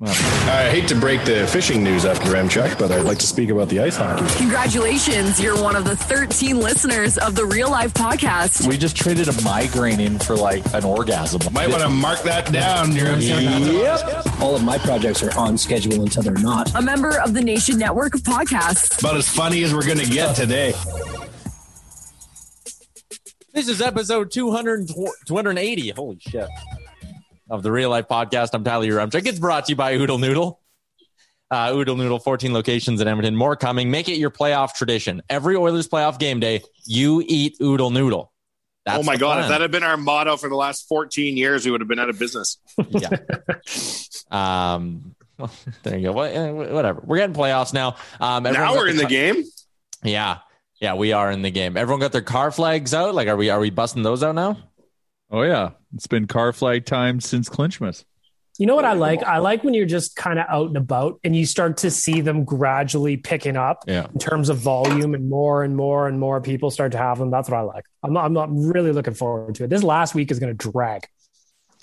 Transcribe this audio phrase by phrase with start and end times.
[0.00, 3.68] I hate to break the fishing news after Remchuk, but I'd like to speak about
[3.68, 4.24] the ice hockey.
[4.36, 8.68] Congratulations, you're one of the 13 listeners of the Real Life Podcast.
[8.68, 11.52] We just traded a migraine in for like an orgasm.
[11.52, 12.92] Might want to mark that down.
[12.92, 14.40] Yep.
[14.40, 16.72] All of my projects are on schedule until they're not.
[16.76, 19.00] A member of the Nation Network of Podcasts.
[19.00, 20.74] About as funny as we're going to get today.
[23.52, 24.88] This is episode 200,
[25.26, 25.90] 280.
[25.90, 26.48] Holy shit.
[27.50, 28.50] Of the Real Life Podcast.
[28.52, 29.26] I'm Tyler Yaremchuk.
[29.26, 30.60] It's brought to you by Oodle Noodle.
[31.50, 33.34] Uh, Oodle Noodle, 14 locations in Edmonton.
[33.34, 33.90] More coming.
[33.90, 35.22] Make it your playoff tradition.
[35.30, 38.32] Every Oilers playoff game day, you eat Oodle Noodle.
[38.84, 39.34] That's oh my God.
[39.34, 39.44] plan.
[39.44, 41.98] If that had been our motto for the last 14 years, we would have been
[41.98, 42.58] out of business.
[42.88, 43.08] yeah.
[44.30, 45.50] Um, well,
[45.84, 46.20] there you go.
[46.20, 47.00] Eh, Whatever.
[47.02, 47.96] We're getting playoffs now.
[48.20, 49.44] Um, now we're in the game.
[50.02, 50.38] Yeah.
[50.80, 51.76] Yeah, we are in the game.
[51.76, 53.14] Everyone got their car flags out.
[53.14, 54.58] Like, are we are we busting those out now?
[55.30, 58.04] Oh yeah, it's been car flag time since Clinchmas.
[58.58, 59.22] You know what I like?
[59.22, 62.22] I like when you're just kind of out and about and you start to see
[62.22, 64.08] them gradually picking up Yeah.
[64.12, 67.30] in terms of volume and more and more and more people start to have them.
[67.30, 67.84] That's what I like.
[68.02, 69.70] I'm not, I'm not really looking forward to it.
[69.70, 71.06] This last week is going to drag.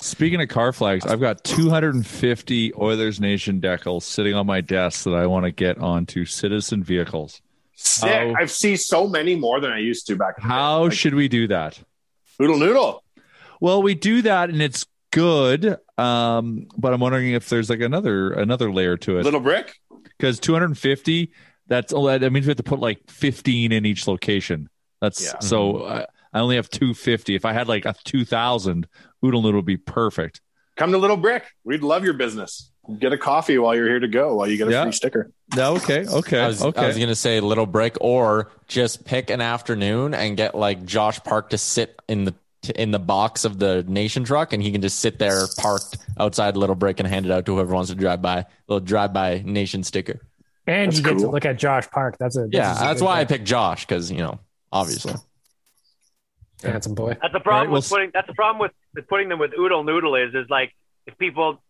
[0.02, 5.14] Speaking of car flags, I've got 250 Oilers Nation decals sitting on my desk that
[5.16, 7.42] I want to get onto citizen vehicles.
[7.76, 8.10] Sick.
[8.10, 10.36] How- I've seen so many more than I used to back.
[10.40, 10.54] in the day.
[10.54, 11.80] How Like, should we do that?
[12.38, 13.02] Noodle noodle.
[13.66, 18.32] Well, we do that and it's good, um, but I'm wondering if there's like another
[18.32, 19.74] another layer to it Little brick.
[20.20, 21.32] because 250.
[21.66, 24.70] That's all that that means we have to put like 15 in each location.
[25.02, 25.40] That's Yeah.
[25.40, 27.34] so I, I only have 250.
[27.34, 28.86] If I had like a 2,000,
[29.26, 30.42] Oodle Noodle would be perfect.
[30.76, 31.46] Come to Little Brick.
[31.64, 32.70] We'd love your business.
[33.00, 34.84] Get a coffee while you're here to go, while you get a Yeah.
[34.84, 35.32] free sticker.
[35.56, 36.82] No, okay, okay, I was, okay.
[36.82, 41.20] I was gonna say little brick, or just pick an afternoon and get like Josh
[41.24, 42.36] Park to sit in the
[42.70, 46.56] in the box of the nation truck, and he can just sit there parked outside
[46.58, 48.46] Little Brick and hand it out to whoever wants to drive by.
[48.68, 50.22] little drive by nation sticker.
[50.68, 52.18] And That's you get to look at Josh Park.
[52.20, 54.40] That's a that's Yeah, a that's good why I picked Josh because you know
[54.72, 55.14] obviously.
[56.64, 57.16] handsome boy.
[57.22, 58.12] That's the problem Right, well, with putting.
[58.14, 60.74] That's the problem with, with putting them with Oodle Noodle is is like
[61.06, 61.62] if people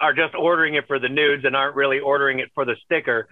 [0.00, 3.28] are just ordering it for the nudes and aren't really ordering it for the sticker,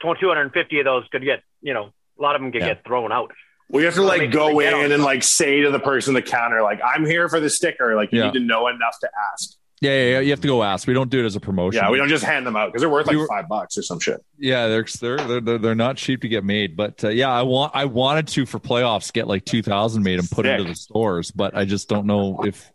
[0.00, 2.62] two hundred and fifty of those could get you know a lot of them could
[2.62, 2.74] Yeah.
[2.74, 3.32] get thrown out.
[3.70, 5.80] We have to Well, like they- go they in on- and like say to the
[5.80, 7.96] person at the counter, like, I'm here for the sticker.
[7.96, 8.26] Like, you Yeah.
[8.26, 9.50] need to know enough to ask.
[9.80, 10.86] yeah, yeah, yeah, you have to go ask.
[10.86, 11.82] We don't do it as a promotion.
[11.82, 13.76] Yeah, we don't just hand them out because they're worth like We were- five bucks
[13.76, 14.22] or some shit.
[14.38, 17.72] Yeah, they're they're they're, they're not cheap to get made, but uh, yeah, I want
[17.74, 20.58] I wanted to for playoffs get like two thousand made and put Sick.
[20.58, 22.70] into the stores, but I just don't know if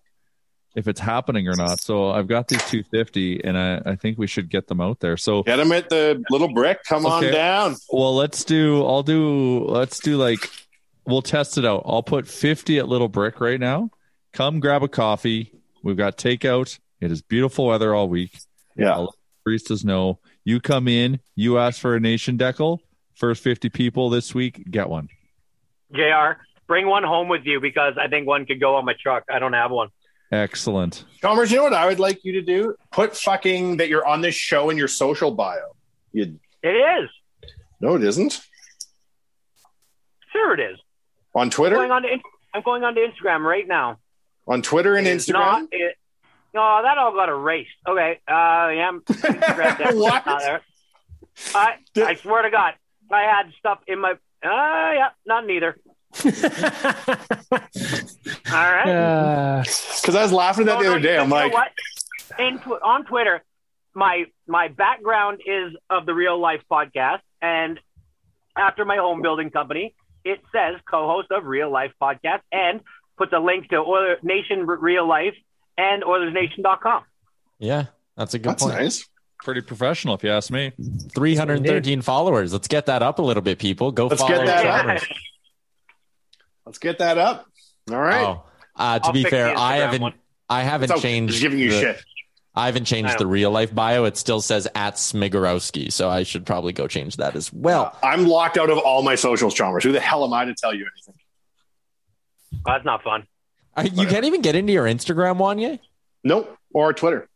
[0.75, 1.79] if it's happening or not.
[1.81, 4.99] So I've got these two fifty, and I I think we should get them out
[4.99, 5.17] there.
[5.17, 6.79] So Get them at the Little Brick.
[6.87, 7.75] Come on down.
[7.91, 10.47] well, let's do I'll do let's do like
[11.05, 11.83] we'll test it out.
[11.85, 13.91] I'll put fifty at Little Brick right now.
[14.33, 15.51] Come grab a coffee.
[15.83, 16.79] We've got takeout.
[17.01, 18.37] It is beautiful weather all week.
[18.75, 18.91] Yeah.
[18.93, 19.15] I'll
[19.47, 20.19] baristas know.
[20.43, 22.79] You come in, you ask for a nation decal.
[23.15, 25.09] First 50 people this week get one.
[25.93, 26.41] Jr.
[26.67, 29.23] Bring one home with you because I think one could go on my truck.
[29.29, 29.89] I don't have one.
[30.31, 31.05] Excellent.
[31.21, 32.75] Chalmers, you know what I would like you to do?
[32.91, 35.75] Put fucking that you're on this show in your social bio.
[36.11, 37.09] You It is.
[37.81, 38.39] no, it isn't.
[40.31, 40.79] Sure, it is.
[41.39, 42.09] On I'm Twitter, going on to,
[42.53, 43.97] I'm going on to Instagram right now.
[44.47, 45.33] on Twitter and It's Instagram.
[45.33, 45.95] Not, it,
[46.53, 47.69] no, that all got erased.
[47.87, 48.19] Okay.
[48.27, 48.89] Uh, yeah.
[48.89, 49.03] I'm-
[49.97, 50.25] What?
[50.25, 50.61] not there.
[51.55, 52.73] I, I swear to God,
[53.11, 54.11] I had stuff in my.
[54.11, 55.77] Uh, yeah, not neither.
[56.23, 56.29] All
[58.51, 58.87] right.
[58.89, 61.17] Uh, Because I was laughing at that No, the no, other day.
[61.17, 61.69] I'm like, what?
[62.37, 63.43] In, tw- on Twitter,
[63.93, 67.79] my my background is of the Real Life podcast, and
[68.57, 72.81] after my home building company, it says co-host of Real Life podcast, and
[73.17, 75.35] puts a link to Oiler Nation Real Life
[75.77, 77.03] and OilersNation.com.
[77.59, 77.85] Yeah,
[78.15, 78.75] that's a good that's point.
[78.75, 79.07] nice.
[79.43, 80.73] Pretty professional, if you ask me.
[81.13, 82.51] 313 followers.
[82.51, 83.91] Let's get that up a little bit, people.
[83.91, 84.09] Go follow.
[84.09, 85.03] Let's follow get that up.
[86.65, 87.45] Let's get that up.
[87.89, 88.25] All right.
[88.27, 88.43] Oh,
[88.75, 90.13] uh, to I'll be fair, I haven't one.
[90.49, 92.03] I haven't It's changed giving you the- shit.
[92.55, 94.05] I haven't changed I the real life bio.
[94.05, 97.95] It still says at Smigorowski, so I should probably go change that as well.
[98.03, 99.83] I'm locked out of all my socials, Chalmers.
[99.83, 101.15] Who the hell am I to tell you anything?
[102.65, 103.27] That's not fun.
[103.77, 105.79] Uh, you can't even get into your Instagram one yet.
[106.23, 106.57] Nope.
[106.73, 107.29] Or Twitter.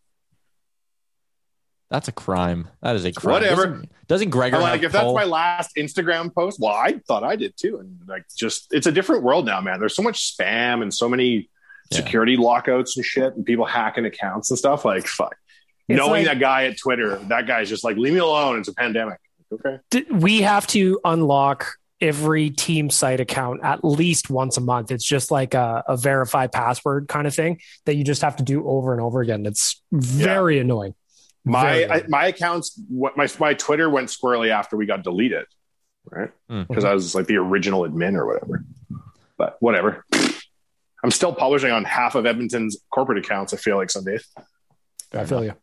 [1.89, 2.68] That's a crime.
[2.81, 3.33] That is a crime.
[3.33, 3.66] Whatever.
[3.68, 7.24] Doesn't, doesn't Gregor I'm have like, if that's my last Instagram post, well, I thought
[7.24, 7.77] I did too.
[7.77, 9.80] And like, just it's a different world now, man.
[9.80, 11.50] There's so much spam and so many
[11.91, 11.97] Yeah.
[11.97, 14.85] security lockouts and shit, and people hacking accounts and stuff.
[14.85, 15.35] Like, fuck.
[15.88, 18.59] It's Knowing like- that guy at Twitter, that guy's just like, leave me alone.
[18.59, 19.19] It's a pandemic.
[19.51, 20.03] Okay.
[20.12, 24.91] we have to unlock every team site account at least once a month.
[24.91, 28.44] It's just like a, a verified password kind of thing that you just have to
[28.44, 29.45] do over and over again.
[29.45, 30.95] It's very annoying.
[31.45, 35.45] My Very I, my accounts, what my my Twitter went squirrely after we got deleted,
[36.09, 36.31] right?
[36.50, 36.68] Mhm.
[36.68, 38.63] Because I was like the original admin or whatever.
[39.38, 40.03] But whatever.
[41.04, 43.54] I'm still publishing on half of Edmonton's corporate accounts.
[43.54, 44.26] I feel like some days.
[45.14, 45.54] I feel you.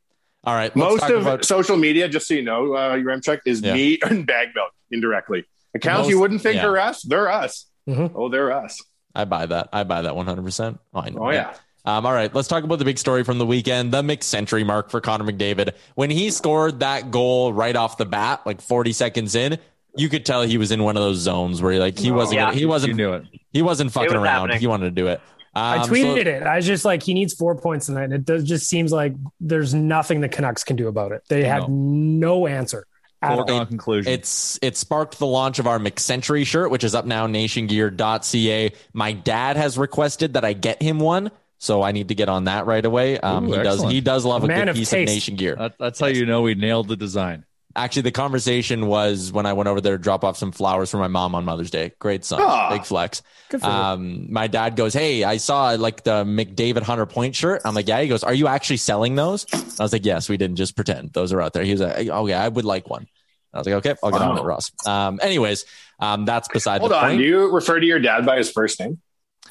[0.45, 0.75] All right.
[0.77, 3.75] Most of about- social media, just so you know, uh, your check is Yeah.
[3.75, 5.45] me and bag milk indirectly.
[5.75, 6.67] Accounts Most- you wouldn't think yeah.
[6.67, 7.67] are us, they're us.
[7.89, 8.13] Mhm.
[8.15, 8.81] Oh, they're us.
[9.15, 9.69] I buy that.
[9.73, 10.79] I buy that 100%.
[10.95, 11.27] Oh, I know.
[11.27, 11.55] Oh yeah.
[11.85, 14.91] Um, all right, let's talk about the big story from the weekend, the McCentury mark
[14.91, 15.73] for Connor McDavid.
[15.95, 19.59] When he scored that goal right off the bat, like 40 seconds in,
[19.97, 22.37] you could tell he was in one of those zones where he like he wasn't
[22.37, 22.47] Yeah.
[22.47, 23.25] gonna, he wasn't knew it.
[23.53, 24.25] he wasn't fucking was around.
[24.49, 24.61] happening.
[24.61, 25.21] He wanted to do it.
[25.55, 26.43] I Um, tweeted so- it.
[26.45, 28.05] I was just like, he needs four points tonight.
[28.05, 31.23] And it does, just seems like there's nothing the Canucks can do about it.
[31.29, 32.87] They have no answer
[33.21, 33.35] at.
[33.35, 34.13] Foregone conclusion.
[34.13, 38.73] It's it sparked the launch of our McCentury shirt, which is up now nationgear.ca.
[38.93, 42.45] My dad has requested that I get him one, so I need to get on
[42.45, 43.19] that right away.
[43.19, 45.09] Um, Ooh, he does he does love a Man good piece taste.
[45.11, 45.57] of Nation Gear.
[45.57, 47.45] That, that's how you know we nailed the design.
[47.77, 50.97] Actually, the conversation was when I went over there to drop off some flowers for
[50.97, 51.93] my mom on Mother's Day.
[52.01, 52.69] Great son, Ah.
[52.71, 53.23] big flex.
[53.49, 53.73] Good for you.
[53.73, 57.87] Um, my dad goes, "Hey, I saw like the McDavid Hunter Point shirt." I'm like,
[57.87, 59.47] "Yeah." He goes, "Are you actually selling those?"
[59.79, 61.13] I was like, "Yes, we didn't just pretend.
[61.13, 63.07] Those are out there." He was like, "Oh yeah, I would like one."
[63.55, 64.43] I was like, "Okay, I'll get on Wow.
[64.43, 65.65] it, Ross." Um, anyways,
[66.01, 67.03] um, that's beside Hold the on.
[67.03, 67.19] point.
[67.19, 68.99] Do you refer to your dad by his first name?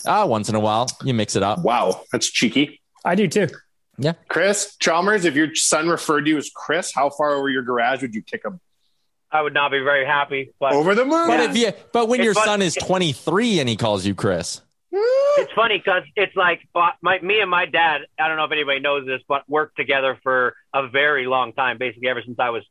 [0.05, 1.59] Ah, once in a while, you mix it up.
[1.59, 2.81] Wow, that's cheeky.
[3.05, 3.47] I do too.
[4.27, 8.01] Chris Chalmers, if your son referred to you as Chris, how far over your garage
[8.01, 8.59] would you kick him?
[9.31, 11.27] I would not be very happy, but Over the moon.
[11.27, 14.15] But if you, but when It's your fun- son is 23 and he calls you
[14.15, 18.01] Chris, it's funny because it's like uh, my me and my dad.
[18.19, 21.77] I don't know if anybody knows this, but worked together for a very long time,
[21.77, 22.63] basically ever since I was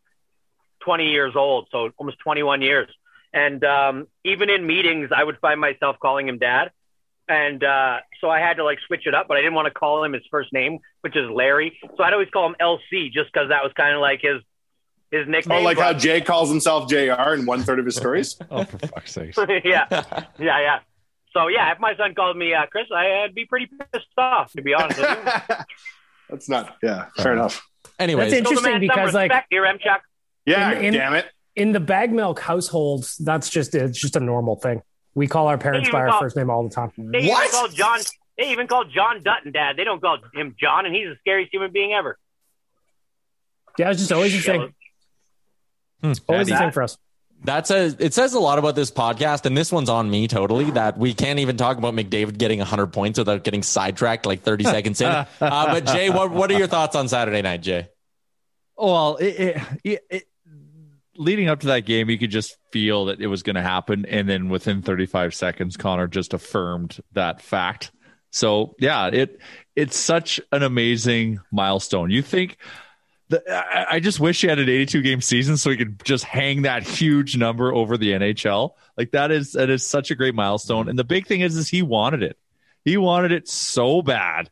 [0.80, 2.88] 20 years old, so almost 21 years.
[3.32, 6.70] And um, even in meetings, I would find myself calling him dad,
[7.28, 9.26] and uh, so I had to like switch it up.
[9.28, 11.78] But I didn't want to call him his first name, which is Larry.
[11.96, 14.42] So I'd always call him LC, just because that was kind of like his
[15.10, 15.60] his nickname.
[15.60, 18.36] Oh, like how Jay calls himself JR in one third of his stories?
[18.50, 19.34] Oh, for fuck's sake.
[19.64, 20.78] yeah, yeah, yeah.
[21.32, 24.62] So yeah, if my son called me uh, Chris, I'd be pretty pissed off, to
[24.62, 25.56] be honest with you.
[26.30, 27.66] That's not, yeah, fair enough.
[27.98, 29.78] Anyway, That's Interesting because, like- respect here, M.
[29.82, 30.02] Chuck.
[30.46, 31.26] Yeah, In- in- damn it.
[31.56, 34.80] In the bag milk households, that's just it's just a normal thing.
[35.18, 36.92] We call our parents Hey, by our well- first name all the time.
[36.96, 37.44] They What?
[37.46, 37.98] even call John.
[38.38, 39.76] They even call John Dutton dad.
[39.76, 42.16] They don't call him John, and he's the scariest human being ever.
[43.76, 44.74] Yeah, it's just always the thing.
[46.04, 46.54] Always the Daddy.
[46.54, 46.96] thing for us.
[47.42, 47.94] That's a.
[47.98, 50.70] It says a lot about this podcast, and this one's on me totally.
[50.70, 54.64] That we can't even talk about McDavid getting 100 points without getting sidetracked like 30
[54.74, 55.08] seconds in.
[55.08, 57.88] Uh, but Jay, what what are your thoughts on Saturday night, Jay?
[58.76, 60.27] Well, it, it, it, it,
[61.18, 64.06] leading up to that game, you could just feel that it was going to happen,
[64.06, 67.90] and then within 35 seconds, Connor just affirmed that fact.
[68.30, 69.40] So yeah, it
[69.74, 72.10] it's such an amazing milestone.
[72.10, 72.58] You think
[73.28, 76.24] the, I, I just wish he had an 82 game season so he could just
[76.24, 78.72] hang that huge number over the NHL.
[78.96, 80.88] Like that is that is such a great milestone.
[80.88, 82.38] And the big thing is, is he wanted it.
[82.84, 84.50] He wanted it so bad.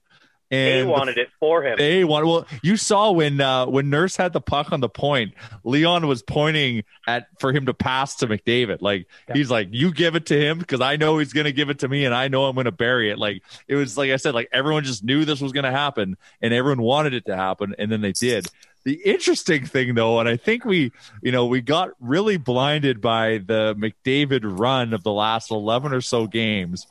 [0.50, 1.76] They And wanted it for him.
[1.76, 2.26] they wanted.
[2.26, 5.34] Well, you saw when uh, when Nurse had the puck on the point,
[5.64, 8.80] Leon was pointing at for him to pass to McDavid.
[8.80, 11.68] Like he's like, "You give it to him because I know he's going to give
[11.68, 14.12] it to me, and I know I'm going to bury it." Like it was like
[14.12, 17.26] I said, like everyone just knew this was going to happen, and everyone wanted it
[17.26, 18.46] to happen, and then they did.
[18.84, 23.38] The interesting thing, though, and I think we, you know, we got really blinded by
[23.38, 26.86] the McDavid run of the last 11 or so games.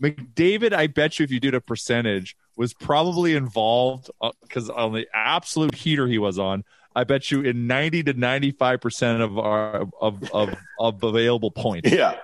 [0.00, 4.92] McDavid, I bet you, if you did a percentage, was probably involved uh, because on
[4.92, 9.38] the absolute heater he was on, I bet you in 90 to 95 percent of
[9.38, 11.90] our of, of of available points.
[11.90, 12.16] Yeah.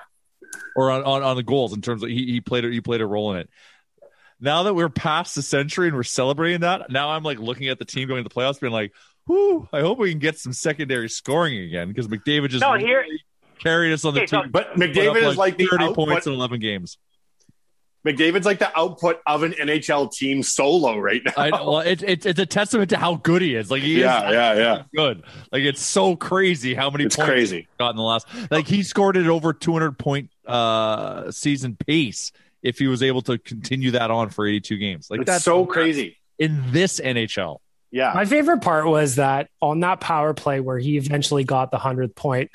[0.76, 3.06] Or on, on, on the goals in terms of he, he played he played a
[3.06, 3.50] role in it.
[4.40, 7.78] Now that we're past the century and we're celebrating that, now I'm like looking at
[7.78, 8.92] the team going to the playoffs, being like,
[9.26, 9.68] "Whoo!
[9.72, 13.22] I hope we can get some secondary scoring again." Because McDavid just No, here- really
[13.58, 14.50] carried us on the Okay, so- team.
[14.50, 16.08] But Put up, McDavid is like the 30 output.
[16.08, 16.96] points in 11 games.
[18.06, 21.32] McDavid's like the output of an NHL team solo right now.
[21.36, 23.70] I, well, it, it, it's a testament to how good he is.
[23.70, 24.82] Like he Yeah, is yeah, yeah.
[24.94, 25.22] good.
[25.52, 27.56] Like it's so crazy how many It's points crazy.
[27.58, 28.26] he's got in the last.
[28.50, 33.38] Like he scored at over 200 point uh season pace if he was able to
[33.38, 35.08] continue that on for 82 games.
[35.10, 36.16] Like it's that's so crazy.
[36.38, 37.58] in this NHL.
[37.92, 38.12] Yeah.
[38.14, 42.14] My favorite part was that on that power play where he eventually got the 100th
[42.14, 42.50] point,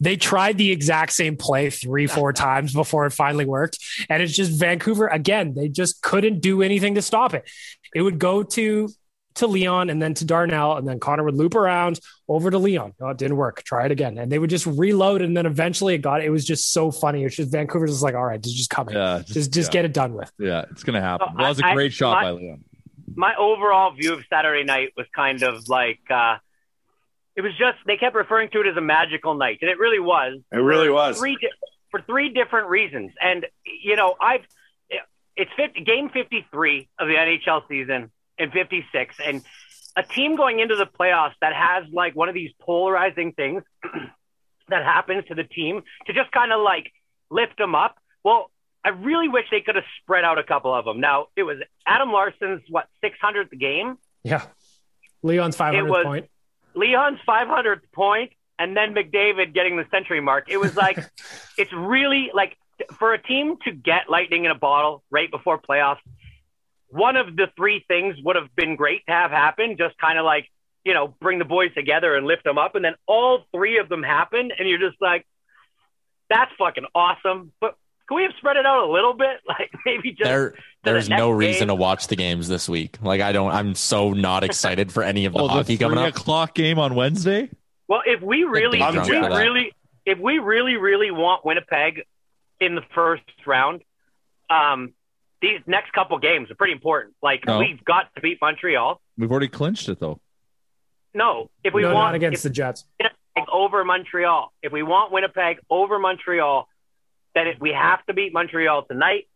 [0.00, 3.78] they tried the exact same play three, four times before it finally worked.
[4.08, 7.48] And it's just Vancouver again, they just couldn't do anything to stop it.
[7.94, 8.88] It would go to
[9.36, 12.94] to Leon and then to Darnell, and then Connor would loop around over to Leon.
[13.00, 13.62] Oh, it didn't work.
[13.62, 14.18] Try it again.
[14.18, 16.26] And they would just reload, and then eventually it got it.
[16.26, 17.22] It was just so funny.
[17.24, 18.96] It's just Vancouver's just like, all right, just, just come in.
[18.96, 19.72] Yeah, Just just yeah.
[19.72, 20.30] get it done with.
[20.38, 21.28] Yeah, it's gonna happen.
[21.30, 22.64] So well, that was a great I- shot my- by Leon.
[23.14, 26.36] my overall view of Saturday night was kind of like uh,
[27.36, 30.00] it was just they kept referring to it as a magical night, and it really
[30.00, 30.40] was.
[30.52, 31.18] It really was.
[31.18, 31.48] three di-
[31.90, 33.12] for three different reasons.
[33.20, 34.42] And you know, I've
[35.36, 39.42] it's 50, game fifty three of the NHL season and fifty six, and
[39.96, 43.62] a team going into the playoffs that has like one of these polarizing things
[44.68, 46.92] that happens to the team to just kind of like
[47.30, 47.96] lift them up.
[48.24, 48.50] Well,
[48.84, 51.00] I really wish they could have spread out a couple of them.
[51.00, 54.42] Now it was Adam Larsson's what 600th game, Yeah.
[55.22, 56.30] Leon's 500 was- point.
[56.74, 60.48] Leon's 500th point, and then McDavid getting the century mark.
[60.48, 60.98] It was like
[61.58, 62.56] it's really like
[62.98, 65.98] for a team to get lightning in a bottle right before playoffs.
[66.88, 70.24] One of the three things would have been great to have happen, just kind of
[70.24, 70.48] like
[70.84, 73.88] you know bring the boys together and lift them up, and then all three of
[73.88, 75.26] them happened, and you're just like,
[76.28, 77.52] that's fucking awesome.
[77.60, 77.76] But
[78.10, 79.38] can we have spread it out a little bit?
[79.48, 81.68] Like maybe just There, there's next no reason game.
[81.68, 82.98] to watch the games this week.
[83.00, 83.52] Like I don't.
[83.52, 86.08] I'm so not excited for any of the Oh, the hockey three coming up.
[86.16, 87.48] o'clock game on Wednesday.
[87.88, 89.72] Well, if we really, if we really,
[90.04, 92.02] if we really, really want Winnipeg
[92.60, 93.82] in the first round,
[94.50, 94.92] um,
[95.42, 97.14] these next couple games are pretty important.
[97.22, 97.58] Like No.
[97.58, 99.00] we've got to beat Montreal.
[99.16, 100.20] We've already clinched it though.
[101.14, 102.84] No, if we no, want not against if the Jets.
[103.00, 106.68] Winnipeg over Montreal, if we want Winnipeg over Montreal,
[107.34, 109.28] then it, we have to beat Montreal tonight.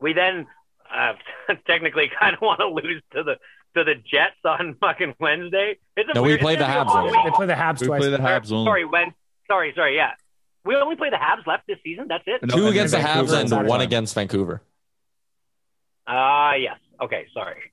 [0.00, 0.46] We then
[0.94, 1.14] uh,
[1.66, 3.36] technically kind of want to lose to the
[3.76, 5.78] to the Jets on fucking Wednesday.
[5.96, 7.12] It's a No, we play the gonna be a Habs long though.
[7.12, 7.20] week.
[7.24, 8.00] They play the Habs We twice.
[8.00, 8.66] play the Habs only.
[8.68, 9.14] Sorry, when?
[9.48, 9.96] Sorry, sorry.
[9.96, 10.12] Yeah,
[10.64, 12.06] we only play the Habs left this season.
[12.08, 12.42] That's it.
[12.42, 14.62] No, Two and against the Habs and one against Vancouver.
[16.06, 16.78] Ah, yes.
[17.00, 17.72] Okay, sorry.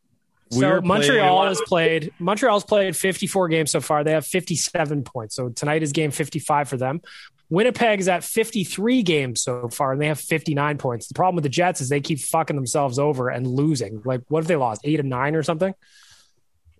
[0.55, 2.13] We So are Montreal playing- has played.
[2.19, 4.03] Montreal's played 54 games so far.
[4.03, 5.35] They have 57 points.
[5.35, 7.01] So tonight is game 55 for them.
[7.49, 11.07] Winnipeg is at 53 games so far, and they have 59 points.
[11.07, 14.01] The problem with the Jets is they keep fucking themselves over and losing.
[14.05, 15.73] Like, what if they lost eight and nine or something?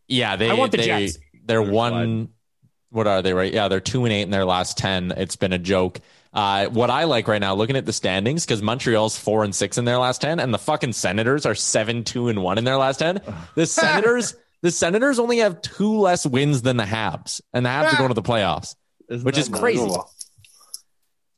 [0.07, 0.49] Yeah, they.
[0.49, 1.17] I want the they Jets.
[1.45, 2.29] they're They're one.
[2.89, 3.33] What are they?
[3.33, 3.53] Right?
[3.53, 5.11] Yeah, they're two and eight in their last ten.
[5.15, 5.99] It's been a joke.
[6.33, 9.77] Uh, what I like right now, looking at the standings, because Montreal's four and six
[9.77, 12.77] in their last ten, and the fucking Senators are seven two and one in their
[12.77, 13.21] last ten.
[13.55, 17.93] The Senators, the Senators only have two less wins than the Habs, and the Habs
[17.93, 18.75] are going to the playoffs,
[19.09, 19.83] Isn't which is crazy.
[19.83, 20.09] Well,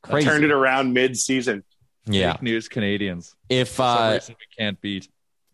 [0.06, 0.28] Crazy.
[0.28, 1.64] Turned it around mid-season.
[2.06, 2.34] Yeah.
[2.34, 3.36] Fake news Canadians.
[3.50, 5.10] If For some uh, we can't beat.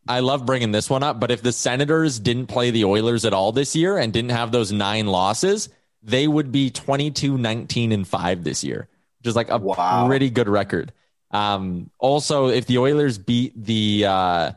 [0.08, 3.34] I love bringing this one up, but if the Senators didn't play the Oilers at
[3.34, 5.70] all this year and didn't have those nine losses,
[6.02, 8.88] they would be 22, 19, and 5 this year,
[9.22, 10.08] which is like a Wow.
[10.08, 10.92] pretty good record.
[11.30, 14.52] Um, also, if the Oilers beat the uh,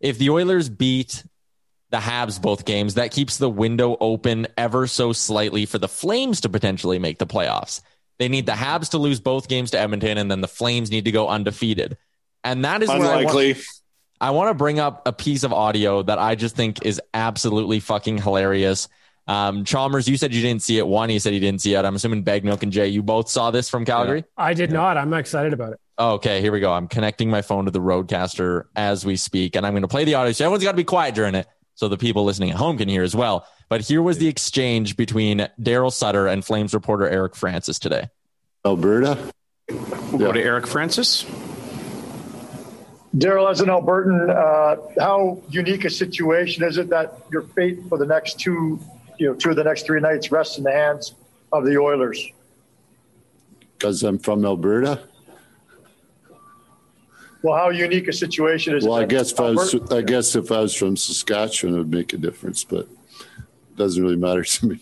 [0.00, 1.22] if the Oilers beat
[1.90, 6.40] the Habs both games, that keeps the window open ever so slightly for the Flames
[6.42, 7.80] to potentially make the playoffs.
[8.18, 11.06] They need the Habs to lose both games to Edmonton, and then the Flames need
[11.06, 11.96] to go undefeated.
[12.44, 13.56] And that is Unlikely.
[14.20, 17.80] I want to bring up a piece of audio that I just think is absolutely
[17.80, 18.88] fucking hilarious.
[19.26, 20.86] Um, Chalmers, you said you didn't see it.
[20.86, 21.84] One, you said you didn't see it.
[21.84, 24.24] I'm assuming Bagnook and Jay, you both saw this from Calgary.
[24.36, 24.96] I did not.
[24.96, 25.80] I'm excited about it.
[25.98, 26.72] Okay, here we go.
[26.72, 30.04] I'm connecting my phone to the RODECaster as we speak, and I'm going to play
[30.04, 30.32] the audio.
[30.32, 32.88] So everyone's got to be quiet during it so the people listening at home can
[32.88, 33.46] hear as well.
[33.68, 38.08] But here was the exchange between Daryl Sutter and Flames reporter Eric Francis today.
[38.66, 39.16] Alberta.
[39.68, 41.24] We'll go to Eric Francis.
[43.16, 47.98] Daryl, as an Albertan, uh, how unique a situation is it that your fate for
[47.98, 48.80] the next two,
[49.20, 51.14] you know, two of the next three nights rests in the hands
[51.52, 52.26] of the Oilers?
[53.76, 54.98] Because I'm from Alberta.
[57.42, 58.96] Well, how unique a situation is Well, it?
[58.96, 61.90] I that guess if I was, I guess if I was from Saskatchewan, it would
[61.90, 62.80] make a difference, but
[63.28, 64.80] it doesn't really matter to me.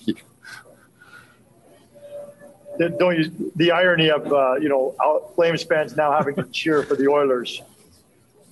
[2.78, 6.84] don't you, the irony of uh, you know out- Flames fans now having to cheer
[6.84, 7.60] for the Oilers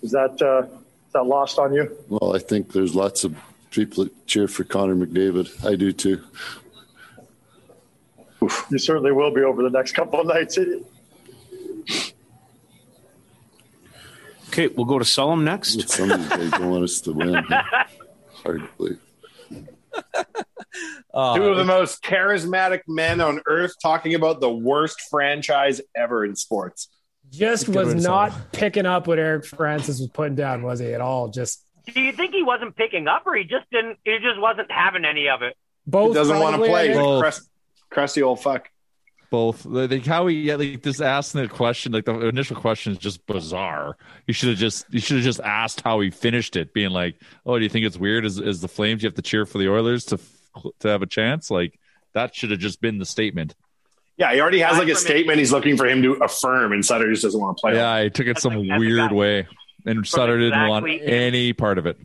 [0.03, 1.97] is that uh, is that lost on you?
[2.09, 3.37] Well, I think there's lots of
[3.77, 5.65] people that cheer for Connor McDavid.
[5.65, 6.23] I do too.
[8.71, 10.59] You certainly will be over the next couple of nights.
[14.49, 15.89] Okay, we'll go to Sullum next.
[15.89, 17.35] Some of these guys don't want us to win.
[18.43, 19.01] Hard to believe.
[19.95, 26.37] Two of the most charismatic men on earth talking about the worst franchise ever in
[26.37, 26.89] sports.
[27.31, 31.29] Just was not picking up what Eric Francis was putting down, was he at all?
[31.29, 33.99] Just Do you think he wasn't picking up, or he just didn't?
[34.05, 35.57] He just wasn't having any of it.
[35.87, 36.09] both.
[36.09, 36.93] He doesn't want to play.
[36.93, 37.35] think.
[37.91, 38.69] Crusty old fuck.
[39.31, 42.99] Both like how he yeah, like this asking the question like the initial question is
[42.99, 43.97] just bizarre.
[44.27, 47.17] You should have just you should have just asked how he finished it, being like,
[47.45, 48.25] "Oh, do you think it's weird?
[48.25, 50.19] As as the Flames, you have to cheer for the Oilers to
[50.81, 51.79] to have a chance?" Like
[52.15, 53.57] that should have just been the statement.
[54.17, 57.11] Yeah, he already has like a statement he's looking for him to affirm, and Sutter
[57.11, 57.75] just doesn't want to play.
[57.75, 59.49] Yeah, I took it some that's weird exactly- way,
[59.87, 61.99] and Sutter didn't want exactly- any part of it.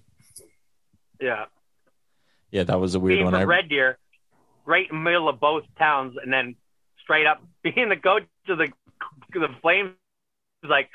[1.19, 1.45] Yeah,
[2.51, 3.35] Yeah, that was a weird being one.
[3.35, 3.97] I, Red Deer,
[4.65, 6.55] right in the middle of both towns, and then
[7.03, 8.69] straight up being the coach of the
[9.33, 9.91] the Flames,
[10.63, 10.89] is like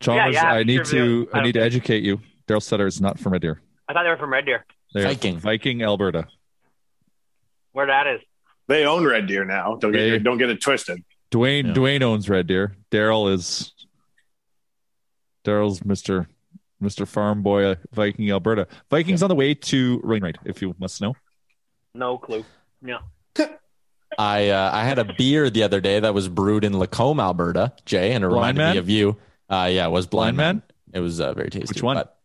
[0.00, 2.20] Chalmers, yeah, I need to I I need to educate you.
[2.48, 3.60] Daryl Sutter is not from Red Deer.
[3.88, 4.64] I thought they were from Red Deer.
[4.92, 5.38] They're Viking.
[5.38, 6.26] Viking, Alberta.
[7.72, 8.20] Where that is?
[8.66, 9.76] They own Red Deer now.
[9.76, 11.04] Don't get They- don't get it twisted.
[11.30, 11.72] Dwayne Yeah.
[11.74, 12.76] Dwayne owns Red Deer.
[12.90, 13.73] Daryl is
[15.44, 16.28] Daryl's Mister
[16.80, 18.66] Mister Farm Boy, uh, Viking, Alberta.
[18.90, 21.14] Vikings on the way to Wainwright, if you must know.
[21.94, 22.44] No clue.
[22.82, 22.98] No.
[24.18, 27.72] I uh, I had a beer the other day that was brewed in Lacombe, Alberta,
[27.84, 28.72] Jay, and it Blind reminded Man?
[28.74, 29.16] me of you.
[29.48, 30.62] Uh, yeah, it was Blind, Blindman.
[30.92, 31.68] It was uh, very tasty.
[31.74, 31.96] Which one?
[31.96, 32.16] but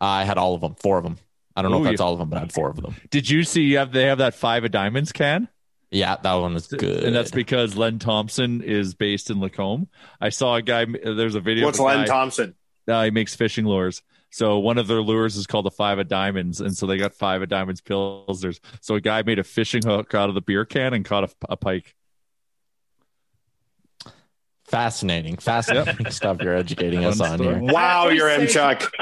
[0.00, 1.18] I had all of them, four of them.
[1.56, 2.94] I don't know if that's you- all of them, but I had four of them.
[3.10, 3.62] Did you see?
[3.62, 5.48] You have they have that five of diamonds can,
[5.92, 7.02] Yeah, that one was good.
[7.04, 9.88] and that's because Len Thompson is based in Lacombe.
[10.20, 10.84] I saw a guy.
[10.84, 11.64] There's a video.
[11.66, 12.54] What's of a Len guy- Thompson?
[12.86, 14.02] Uh, he makes fishing lures.
[14.30, 17.12] So one of their lures is called the five of diamonds, and so they got
[17.14, 18.40] five of diamonds pills.
[18.40, 21.24] There's so a guy made a fishing hook out of the beer can and caught
[21.24, 21.94] a, a pike.
[24.64, 25.36] fascinating.
[25.36, 27.58] Fascinating stuff you're educating us on here.
[27.58, 28.92] Wow, you're M say- Chuck.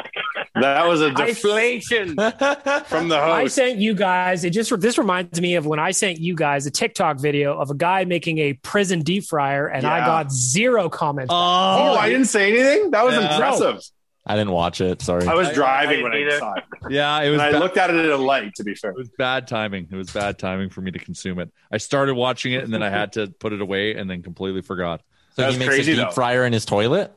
[0.54, 3.32] That was a deflation from the host.
[3.32, 4.44] I sent you guys.
[4.44, 7.70] It just this reminds me of when I sent you guys a TikTok video of
[7.70, 11.32] a guy making a prison deep fryer, and I got zero comments.
[11.32, 11.37] Oh.
[11.37, 12.90] oh, I didn't say anything.
[12.90, 13.32] That was Yeah.
[13.34, 13.80] impressive.
[14.26, 15.00] I didn't watch it.
[15.00, 15.26] Sorry.
[15.26, 16.38] I was driving I when I didn't either.
[16.38, 17.40] saw it, Yeah, it was.
[17.40, 18.54] and I ba- looked at it in a light.
[18.56, 19.88] To be fair, It was bad timing.
[19.90, 21.50] It was bad timing for me to consume it.
[21.72, 24.61] I started watching it and then I had to put it away and then completely
[24.61, 25.00] forgot.
[25.34, 26.11] so That's he makes crazy, a deep though.
[26.12, 27.11] fryer in his toilet.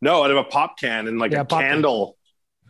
[0.00, 2.06] no, out of a pop can and like Yeah, a candle.
[2.06, 2.14] can.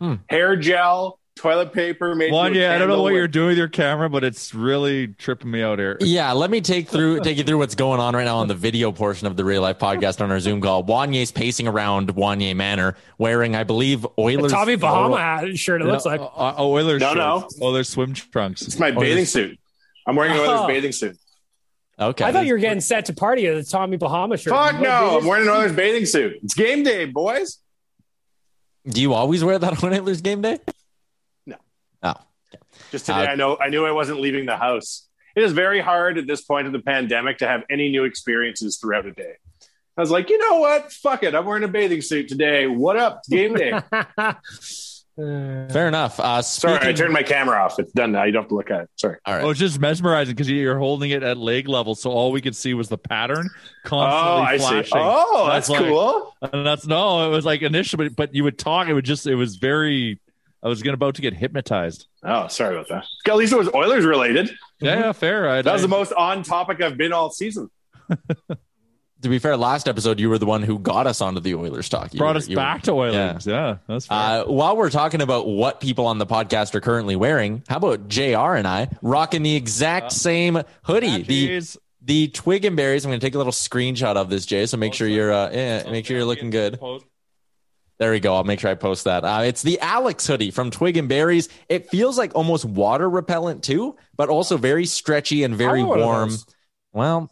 [0.01, 0.23] Candle, Hmm.
[0.33, 2.13] hair gel, toilet paper.
[2.15, 4.53] Made One, yeah, I don't know what with- you're doing with your camera, but it's
[4.53, 5.97] really tripping me out here.
[6.01, 8.53] Yeah, let me take through take you through what's going on right now on the
[8.55, 10.83] video portion of the real life podcast on our Zoom call.
[10.83, 14.51] Wanye's pacing around Wanye Manor wearing, I believe, Oilers.
[14.51, 15.81] Tommy Bahama hat shirt.
[15.81, 16.19] It looks like.
[16.19, 17.01] Uh, uh, Oilers.
[17.01, 17.39] No, no.
[17.41, 17.59] shirts.
[17.61, 18.61] Oilers swim trunks.
[18.63, 19.57] It's my bathing this- suit.
[20.07, 20.67] I'm wearing an Oilers Oh.
[20.67, 21.15] bathing suit.
[21.99, 24.51] Okay, I thought you were getting set to party with the Tommy Bahama shirt.
[24.51, 25.19] Fuck no!
[25.19, 26.37] I'm wearing an Oilers bathing suit.
[26.43, 27.59] It's game day, boys.
[28.87, 30.59] Do you always wear that on Oilers game day?
[31.45, 31.57] No.
[32.03, 32.15] Oh,
[32.91, 35.07] Just today, Uh, I know I knew I wasn't leaving the house.
[35.35, 38.77] It is very hard at this point of the pandemic to have any new experiences
[38.77, 39.35] throughout a day.
[39.97, 40.91] I was like, you know what?
[40.91, 41.35] Fuck it.
[41.35, 42.67] I'm wearing a bathing suit today.
[42.67, 43.21] What up?
[43.29, 43.79] Game day.
[45.17, 46.19] Uh, fair enough.
[46.19, 47.77] Uh, Sorry, I turned my camera off.
[47.79, 48.23] It's done now.
[48.23, 48.89] You don't have to look at it.
[48.95, 49.17] Sorry.
[49.25, 49.43] All right.
[49.43, 52.55] Oh, it's just mesmerizing because you're holding it at leg level, so all we could
[52.55, 53.49] see was the pattern
[53.85, 54.83] Oh, constantly I flashing.
[54.85, 54.91] see.
[54.95, 56.35] Oh, that's like- cool.
[56.41, 58.87] And that's no, it was like initially, but, but you would talk.
[58.87, 60.19] It would just, it was very.
[60.63, 62.07] I was gonna about to get hypnotized.
[62.23, 63.05] Oh, sorry about that.
[63.27, 64.51] At least it was Oilers related.
[64.79, 65.49] Yeah, yeah, fair.
[65.49, 67.69] I, That was I- the most on topic I've been all season.
[69.21, 71.89] to be fair, last episode you were the one who got us onto the Oilers
[71.89, 72.13] talk.
[72.13, 73.45] You Brought were- us you were- back to Oilers.
[73.45, 74.17] Yeah, yeah that's fair.
[74.17, 78.07] Uh, while we're talking about what people on the podcast are currently wearing, how about
[78.07, 81.23] JR and I rocking the exact same hoodie?
[81.23, 81.77] The Matches.
[82.01, 83.05] the twig and berries.
[83.05, 84.65] I'm going to take a little screenshot of this, Jay.
[84.65, 86.79] So make sure you're uh, yeah, make sure you're looking good.
[87.99, 88.33] There we go.
[88.35, 89.23] I'll make sure I post that.
[89.23, 91.49] Uh, it's the Alex hoodie from Twig and Berries.
[91.69, 95.89] It feels like almost water repellent too, but also very stretchy and very I want
[95.89, 96.29] one of warm.
[96.93, 97.31] Well,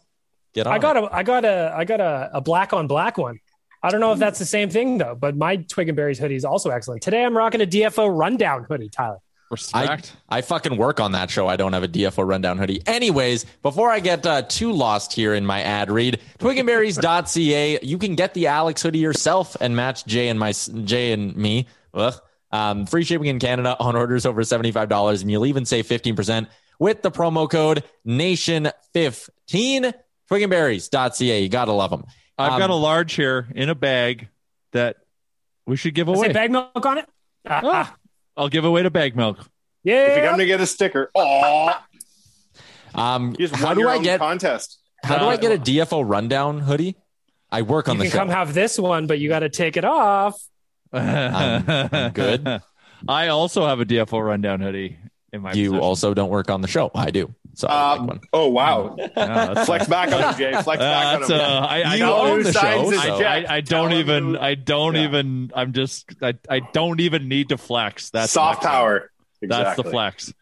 [0.54, 0.72] get on.
[0.72, 3.38] I got a I got a I got a, a black on black one.
[3.82, 6.36] I don't know if that's the same thing though, but my Twig and Berries hoodie
[6.36, 7.02] is also excellent.
[7.02, 9.18] Today I'm rocking a DFO rundown hoodie, Tyler.
[9.50, 10.16] I, Respect.
[10.28, 11.48] I fucking work on that show.
[11.48, 12.82] I don't have a DFO rundown hoodie.
[12.86, 18.14] Anyways, before I get uh, too lost here in my ad read, twigandberries.ca, you can
[18.14, 21.66] get the Alex hoodie yourself and match Jay and my Jay and me.
[21.94, 22.14] Ugh.
[22.52, 26.46] Um, free shipping in Canada on orders over $75, and you'll even save 15%
[26.78, 29.94] with the promo code NATION15.
[30.30, 31.42] Twigandberries.ca.
[31.42, 32.04] You gotta love them.
[32.38, 34.28] I've got a large here in a bag
[34.72, 34.96] that
[35.66, 36.28] we should give away.
[36.28, 37.06] say bag milk on it?
[37.46, 37.96] Ah, ah.
[38.36, 39.38] I'll give away to bag milk.
[39.84, 40.06] yeah.
[40.12, 41.70] If you come to get a sticker, oh,
[42.94, 44.78] Um, just how do I get contest?
[45.04, 46.96] how do I get a DFO rundown hoodie?
[47.50, 48.04] I work on the show.
[48.04, 48.32] you the can show.
[48.32, 50.40] come have this one, but you got to take it off.
[50.92, 52.46] I'm good.
[53.08, 54.98] I also have a DFO rundown hoodie
[55.32, 55.84] in my you possession.
[55.84, 56.90] also don't work on the show.
[56.94, 57.34] I do.
[57.54, 58.20] So I like Um, one.
[58.32, 58.94] oh wow!
[58.98, 60.52] Yeah, that's- Flex back on him, Jay.
[60.62, 61.40] Flex Uh, back on him.
[61.40, 64.38] uh, I, I You don't, own the show, so- I, I don't him even who-
[64.38, 65.04] I don't Yeah.
[65.04, 68.10] even I'm just I, I don't even need to flex.
[68.10, 68.70] That's soft flexing.
[68.70, 69.10] power.
[69.42, 70.32] That's the flex.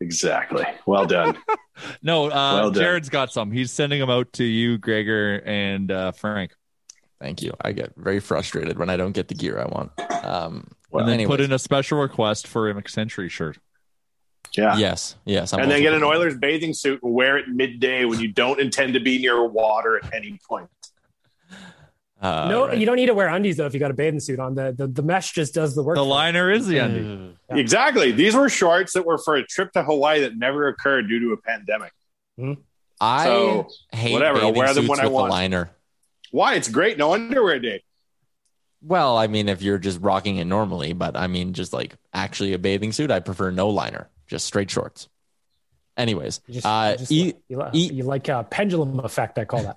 [0.00, 0.64] Exactly.
[0.86, 1.38] Well done.
[2.02, 2.80] No, uh, Well done.
[2.82, 3.50] Jared's got some.
[3.50, 6.52] He's sending them out to you, Gregor, and uh, Frank.
[7.20, 7.52] Thank you.
[7.60, 9.90] I get very frustrated when I don't get the gear I want.
[10.24, 11.26] Um, and then anyways.
[11.26, 13.58] put in a special request for a McCentury shirt.
[14.52, 14.76] Yeah.
[14.76, 15.52] yes, yes.
[15.52, 18.60] I'm and then get an Oilers bathing suit and wear it midday when you don't
[18.60, 20.68] intend to be near water at any point.
[22.20, 22.78] Uh, no, right.
[22.78, 24.54] you don't need to wear undies though if you got a bathing suit on.
[24.54, 25.96] The the, the mesh just does the work.
[25.96, 26.10] The for you.
[26.10, 27.34] liner is the undie.
[27.50, 27.56] Yeah.
[27.56, 28.12] Exactly.
[28.12, 31.32] These were shorts that were for a trip to Hawaii that never occurred due to
[31.32, 31.92] a pandemic.
[33.00, 35.26] I So, hate whatever, I'll wear them when I want.
[35.28, 35.70] the liner.
[36.30, 36.54] Why?
[36.54, 36.96] It's great.
[36.96, 37.82] No underwear day.
[38.80, 42.52] Well, I mean, if you're just rocking it normally, but I mean, just like actually
[42.54, 45.08] a bathing suit, I prefer no liner, just straight shorts.
[45.96, 48.98] Anyways, You just, uh, you, just E- like, you, li- E- you like a pendulum
[49.00, 49.38] effect.
[49.38, 49.76] I call that.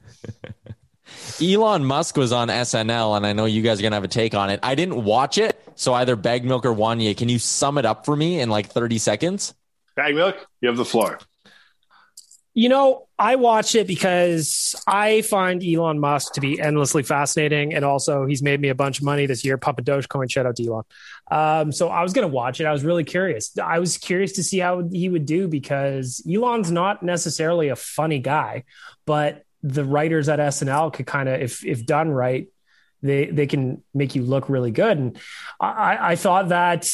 [1.42, 4.34] Elon Musk was on SNL, and I know you guys are gonna have a take
[4.34, 4.60] on it.
[4.64, 8.04] I didn't watch it, so either Bag Milk or Wanye, can you sum it up
[8.06, 9.54] for me in like 30 seconds?
[9.96, 11.20] Bag milk, you have the floor.
[12.58, 17.86] You know, I watch it because I find Elon Musk to be endlessly fascinating, and
[17.86, 19.60] also he's made me a bunch of money this year.
[19.60, 20.84] Papa Dogecoin, shout out to Elon.
[21.30, 22.66] Um, so I was going to watch it.
[22.66, 23.56] I was really curious.
[23.60, 28.18] I was curious to see how he would do because Elon's not necessarily a funny
[28.18, 28.64] guy,
[29.06, 32.48] but the writers at SNL could kind of, if if done right,
[33.04, 34.98] they they can make you look really good.
[34.98, 35.20] And
[35.60, 36.92] I, I thought that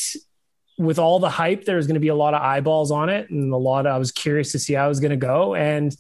[0.78, 3.54] with all the hype, there's going to be a lot of eyeballs on it, and
[3.54, 3.86] a lot.
[3.86, 5.96] Of, I was curious to see how it was going to go, and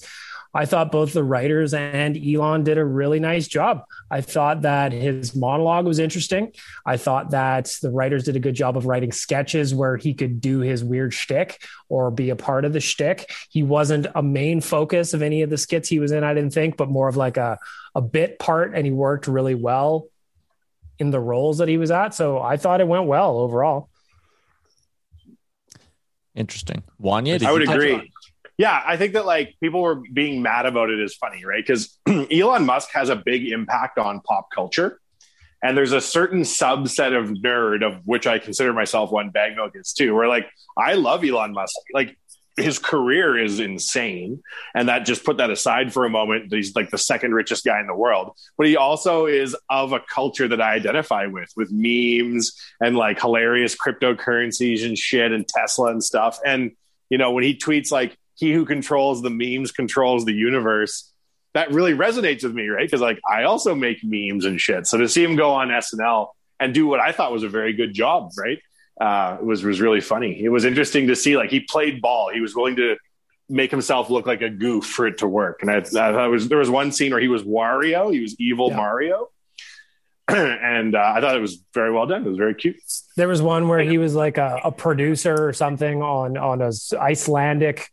[0.56, 3.86] I thought both the writers and Elon did a really nice job.
[4.12, 6.54] I thought that his monologue was interesting.
[6.86, 10.42] I thought that the writers did a good job of writing sketches where he could
[10.42, 13.32] do his weird shtick or be a part of the shtick.
[13.50, 16.54] He wasn't a main focus of any of the skits he was in, I didn't
[16.54, 17.58] think, but more of like a,
[17.96, 20.08] a bit part, and he worked really well
[21.00, 22.14] in the roles that he was at.
[22.14, 23.90] So I thought it went well overall.
[26.36, 26.84] Interesting.
[27.02, 28.12] Wanye, did I would on- agree.
[28.58, 31.66] Yeah, I think that like people were being mad about it is funny, right?
[31.66, 31.98] Because
[32.32, 35.00] Elon Musk has a big impact on pop culture.
[35.64, 39.72] And there's a certain subset of nerd of which I consider myself one bag milk
[39.76, 41.74] is too, where like I love Elon Musk.
[41.94, 42.18] Like
[42.56, 44.44] his career is insane.
[44.76, 46.54] And that just put that aside for a moment.
[46.54, 48.38] He's like the second richest guy in the world.
[48.58, 53.20] But he also is of a culture that I identify with, with memes and like
[53.20, 56.40] hilarious cryptocurrencies and shit and Tesla and stuff.
[56.46, 56.72] And
[57.10, 61.12] you know, when he tweets like he who controls the memes controls the universe,
[61.54, 62.88] that really resonates with me, right?
[62.88, 64.88] Because like I also make memes and shit.
[64.88, 67.74] So to see him go on SNL and do what I thought was a very
[67.74, 68.60] good job, right?
[69.00, 70.44] Uh, it was was really funny.
[70.44, 72.30] It was interesting to see like he played ball.
[72.34, 72.96] He was willing to
[73.50, 75.60] make himself look like a goof for it to work.
[75.62, 78.20] And I, I thought it was there was one scene where he was Wario, he
[78.22, 78.78] was evil Yeah.
[78.78, 79.30] Mario,
[80.28, 82.26] and uh, I thought it was very well done.
[82.26, 82.76] It was very cute.
[83.18, 86.72] There was one where he was like a, a producer or something on on a
[87.00, 87.90] Icelandic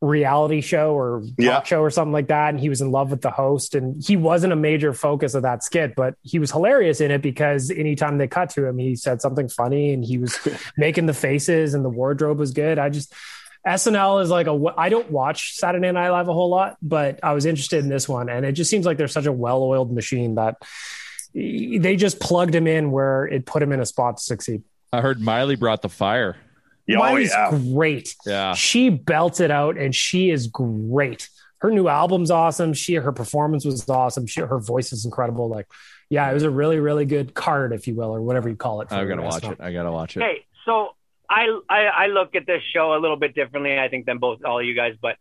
[0.00, 1.62] reality show or talk Yeah.
[1.62, 4.16] show or something like that, and he was in love with the host, and he
[4.16, 8.16] wasn't a major focus of that skit, but he was hilarious in it because anytime
[8.18, 10.38] they cut to him, he said something funny, and he was
[10.76, 12.78] making the faces, and the wardrobe was good.
[12.78, 13.12] I just
[13.66, 14.58] SNL is like a.
[14.78, 18.08] I don't watch Saturday Night Live a whole lot, but I was interested in this
[18.08, 20.56] one, and it just seems like there's such a well-oiled machine that
[21.34, 24.62] they just plugged him in where it put him in a spot to succeed.
[24.94, 26.36] I heard Miley brought the fire.
[26.90, 27.50] Yeah, oh, Miley's yeah.
[27.50, 28.16] great.
[28.26, 28.54] Yeah.
[28.54, 31.28] She belted out and she is great.
[31.58, 32.72] Her new album's awesome.
[32.72, 34.26] She her performance was awesome.
[34.26, 35.48] She her voice is incredible.
[35.48, 35.66] Like,
[36.08, 38.80] yeah, it was a really, really good card, if you will, or whatever you call
[38.80, 38.88] it.
[38.88, 39.58] for I gotta watch it.
[39.60, 40.22] I gotta watch it.
[40.22, 40.96] Okay, so
[41.28, 44.42] I, I I look at this show a little bit differently, I think, than both
[44.44, 44.94] all of you guys.
[45.00, 45.16] But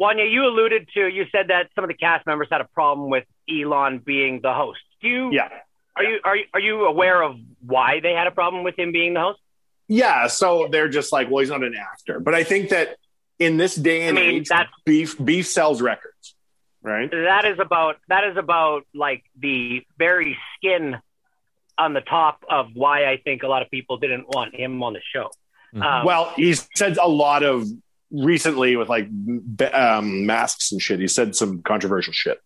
[0.00, 3.10] Wanye, you alluded to you said that some of the cast members had a problem
[3.10, 4.80] with Elon being the host.
[5.00, 5.32] Do you?
[5.32, 5.48] Yeah.
[5.96, 8.92] Are you are you, are you aware of why they had a problem with him
[8.92, 9.40] being the host?
[9.88, 12.18] Yeah, so they're just like, well, he's not an actor.
[12.20, 12.96] But I think that
[13.38, 16.34] in this day and I mean, age, that's- beef beef sells records,
[16.82, 17.10] right?
[17.10, 20.98] That is about that is about like the very skin
[21.78, 24.94] on the top of why I think a lot of people didn't want him on
[24.94, 25.30] the show.
[25.74, 27.66] Um, well, he said a lot of
[28.10, 29.08] recently with like
[29.74, 31.00] um, masks and shit.
[31.00, 32.40] He said some controversial shit.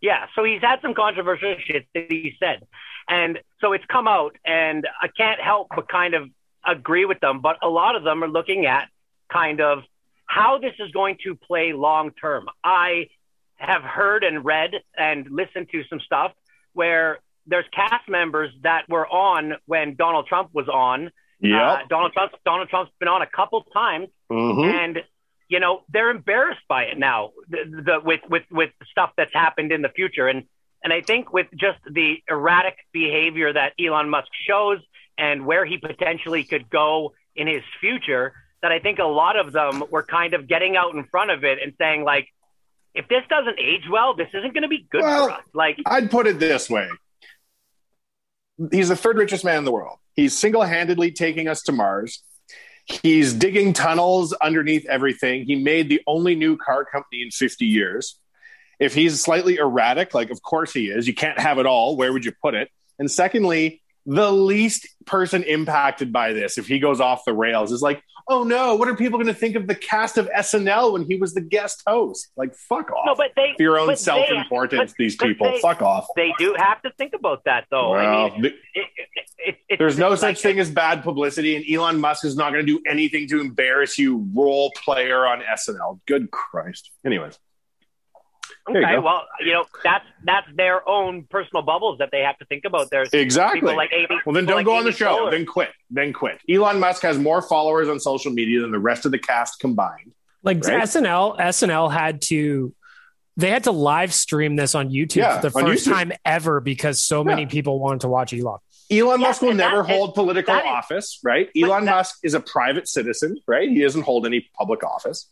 [0.00, 2.66] Yeah, so he's had some controversial shit that he said.
[3.08, 6.28] And so it's come out, and I can't help but kind of
[6.66, 7.40] agree with them.
[7.40, 8.88] But a lot of them are looking at
[9.32, 9.80] kind of
[10.26, 12.46] how this is going to play long term.
[12.62, 13.08] I
[13.56, 16.32] have heard and read and listened to some stuff
[16.74, 21.10] where there's cast members that were on when Donald Trump was on.
[21.40, 21.70] Yeah.
[21.72, 24.72] Uh, Donald Trump Donald Trump's been on a couple times, Mhm.
[24.72, 25.02] and
[25.48, 27.30] you know they're embarrassed by it now.
[27.48, 30.44] The, the, with with with stuff that's happened in the future, and
[30.84, 34.78] and I think with just the erratic behavior that Elon Musk shows
[35.18, 39.52] and where he potentially could go in his future, that I think a lot of
[39.52, 42.28] them were kind of getting out in front of it and saying like,
[42.94, 45.42] if this doesn't age well, this isn't going to be good Well, for us.
[45.52, 46.88] Like, I'd put it this way.
[48.72, 49.98] He's the third richest man in the world.
[50.14, 52.24] He's single handedly taking us to Mars.
[52.86, 55.44] He's digging tunnels underneath everything.
[55.44, 58.18] He made the only new car company in 50 years.
[58.80, 61.96] If he's slightly erratic, like of course he is, you can't have it all.
[61.96, 62.70] Where would you put it?
[62.98, 67.82] And secondly, the least person impacted by this, if he goes off the rails, is
[67.82, 71.04] like, oh no, what are people going to think of the cast of SNL when
[71.04, 72.28] he was the guest host?
[72.36, 73.04] Like, fuck off.
[73.04, 76.06] no, but they For your own self importance, these people, they- fuck off.
[76.16, 77.92] They do have to think about that, though.
[77.94, 78.86] I Well, mean, th- it,
[79.38, 82.52] it, it, There's no such like- thing as bad publicity, and Elon Musk is not
[82.52, 86.00] going to do anything to embarrass you, role player on SNL.
[86.06, 86.90] Good Christ.
[87.04, 87.38] Anyways,
[88.68, 92.64] Okay, well, you know that's that's their own personal bubbles that they have to think
[92.64, 92.90] about.
[92.90, 93.60] There's exactly.
[93.60, 94.20] people like Amy.
[94.26, 95.26] well, then don't like go on the show.
[95.26, 95.30] Poehler.
[95.30, 95.70] Then quit.
[95.90, 96.38] Then quit.
[96.48, 100.12] Elon Musk has more followers on social media than the rest of the cast combined.
[100.42, 100.82] Like Right?
[100.84, 102.74] SNL, SNL had to
[103.36, 105.92] they had to live stream this on YouTube Yeah, for the first YouTube.
[105.92, 108.58] time ever because so many people wanted to watch Elon.
[108.90, 111.48] Elon Musk will never that- hold political office, right?
[111.56, 113.68] Elon Musk is a private citizen, right?
[113.68, 115.30] He doesn't hold any public office.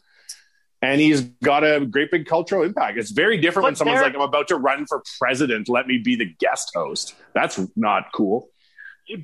[0.86, 2.98] And he's got a great big cultural impact.
[2.98, 5.68] It's very different when someone's like, I'm about to run for president.
[5.68, 7.14] Let me be the guest host.
[7.34, 8.48] That's not cool.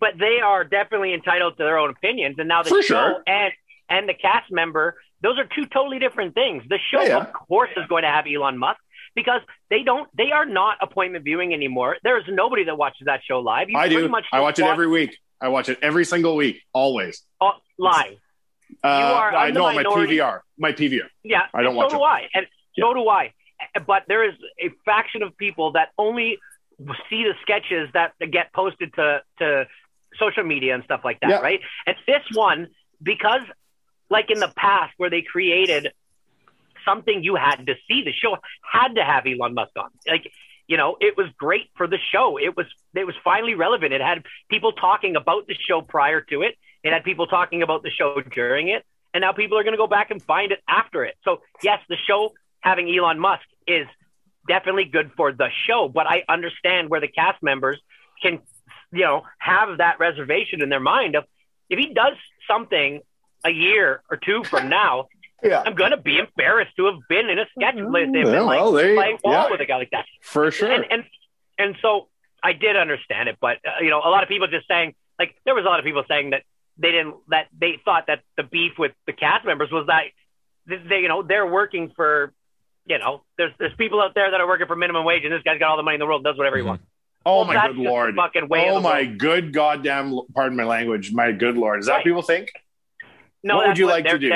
[0.00, 2.36] but they are definitely entitled to their own opinions.
[2.38, 3.22] And now the For show sure.
[3.26, 3.52] and
[3.88, 6.62] and the cast member, those are two totally different things.
[6.68, 7.16] The show, Yeah, yeah.
[7.18, 8.80] of course, is going to have Elon Musk
[9.14, 11.96] because they don't they are not appointment viewing anymore.
[12.02, 13.68] There's nobody that watches that show live.
[13.70, 14.08] You I pretty do.
[14.08, 15.16] Much I watch it every week.
[15.40, 17.22] I watch it every single week, always.
[17.40, 18.16] uh, live.
[18.82, 19.82] Uh, are I know my.
[19.84, 20.40] PVR.
[20.58, 21.08] My PVR.
[21.22, 21.98] Yeah, I don't watch so it.
[21.98, 22.46] do I, and
[22.78, 23.32] so do I.
[23.86, 26.38] But there is a faction of people that only
[27.08, 29.66] see the sketches that get posted to to
[30.18, 31.38] social media and stuff like that, Yeah.
[31.40, 31.60] right?
[31.86, 32.68] And this one,
[33.02, 33.40] because
[34.10, 35.92] like in the past where they created
[36.84, 39.90] something you had to see, the show had to have Elon Musk on.
[40.08, 40.30] Like,
[40.66, 42.38] you know, it was great for the show.
[42.38, 43.92] It was it was finally relevant.
[43.92, 46.56] It had people talking about the show prior to it.
[46.82, 48.84] It had people talking about the show during it.
[49.14, 51.16] And now people are going to go back and find it after it.
[51.24, 53.86] So, yes, the show having Elon Musk is
[54.48, 57.78] definitely good for the show, but I understand where the cast members
[58.22, 58.40] can,
[58.90, 61.24] you know, have that reservation in their mind of
[61.68, 62.14] if he does
[62.48, 63.00] something
[63.44, 65.08] a year or two from now,
[65.42, 65.62] Yeah.
[65.64, 68.60] I'm going to be embarrassed to have been in a sketch him Yeah, and like
[68.60, 69.50] well, there playing ball yeah.
[69.50, 70.06] with a guy like that.
[70.22, 70.70] For sure.
[70.70, 71.04] And, and
[71.58, 72.08] and so
[72.42, 75.34] I did understand it, but uh, you know, a lot of people just saying like
[75.44, 76.42] there was a lot of people saying that
[76.78, 80.04] they didn't that they thought that the beef with the cast members was that
[80.66, 82.32] they you know they're working for
[82.86, 85.42] you know there's there's people out there that are working for minimum wage and this
[85.42, 86.70] guy's got all the money in the world does whatever he mm-hmm.
[86.70, 86.84] wants.
[87.24, 88.14] Oh Well, my good lord!
[88.16, 89.18] fucking way Oh my world.
[89.18, 90.18] good goddamn!
[90.34, 91.12] Pardon my language.
[91.12, 91.80] My good lord.
[91.80, 92.50] Is that what people think?
[93.44, 94.30] No, what would you what like to do?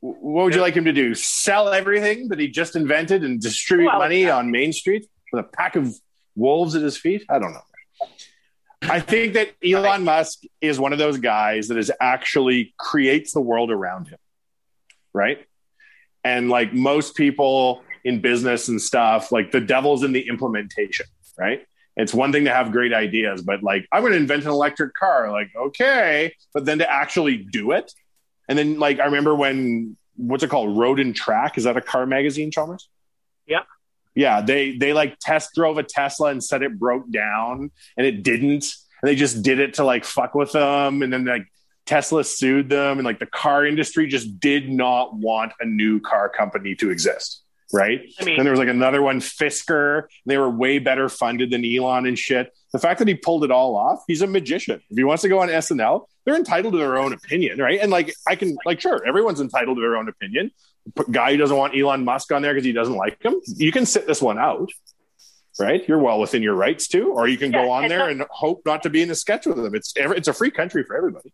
[0.00, 1.14] What would you like him to do?
[1.14, 4.36] Sell everything that he just invented and distribute Well, money yeah.
[4.36, 5.94] on Main Street with a pack of
[6.34, 7.24] wolves at his feet?
[7.30, 7.64] I don't know.
[8.82, 13.40] I think that Elon Musk is one of those guys that is actually creates the
[13.40, 14.18] world around him.
[15.12, 15.38] right?
[16.24, 21.06] And like most people in business and stuff, like the devil's in the implementation,
[21.38, 21.66] right?
[21.96, 24.94] It's one thing to have great ideas, but like I'm going to invent an electric
[24.94, 27.92] car, like okay, but then to actually do it,
[28.48, 31.56] and then like I remember when what's it called, Road and Track?
[31.56, 32.88] Is that a car magazine, Chalmers?
[33.46, 33.62] Yeah.
[34.16, 38.24] Yeah, they they like test drove a Tesla and said it broke down, and it
[38.24, 38.64] didn't.
[39.02, 41.46] And they just did it to like fuck with them, and then like
[41.84, 46.28] Tesla sued them, and like the car industry just did not want a new car
[46.28, 48.02] company to exist right?
[48.20, 50.04] I mean- then there was like another one, Fisker.
[50.24, 52.52] They were way better funded than Elon and shit.
[52.72, 54.80] The fact that he pulled it all off, he's a magician.
[54.90, 57.78] If he wants to go on SNL, they're entitled to their own opinion, right?
[57.80, 60.50] And like, I can, like, sure, everyone's entitled to their own opinion.
[61.10, 63.86] Guy who doesn't want Elon Musk on there because he doesn't like him, you can
[63.86, 64.70] sit this one out,
[65.58, 65.86] right?
[65.88, 68.24] You're well within your rights to, or you can go on it's there not- and
[68.30, 69.74] hope not to be in a sketch with them.
[69.74, 71.32] It's it's a free country for everybody.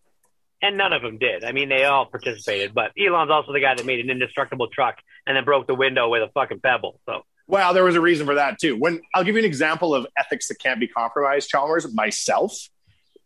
[0.62, 1.42] and none of them did.
[1.44, 4.96] I mean, they all participated, but Elon's also the guy that made an indestructible truck
[5.26, 7.00] and then broke the window with a fucking pebble.
[7.06, 8.76] So Well, there was a reason for that too.
[8.76, 12.68] When I'll give you an example of ethics that can't be compromised, Chalmers, myself.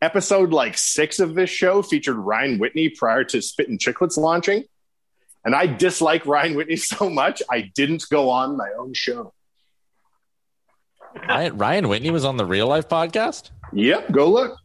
[0.02, 4.64] Episode like six of this show featured Ryan Whitney prior to Spit and Chicklets launching.
[5.44, 9.32] And I dislike Ryan Whitney so much, I didn't go on my own show.
[11.28, 13.50] Ryan, Ryan Whitney was on the real life podcast.
[13.72, 14.58] Yep, go look.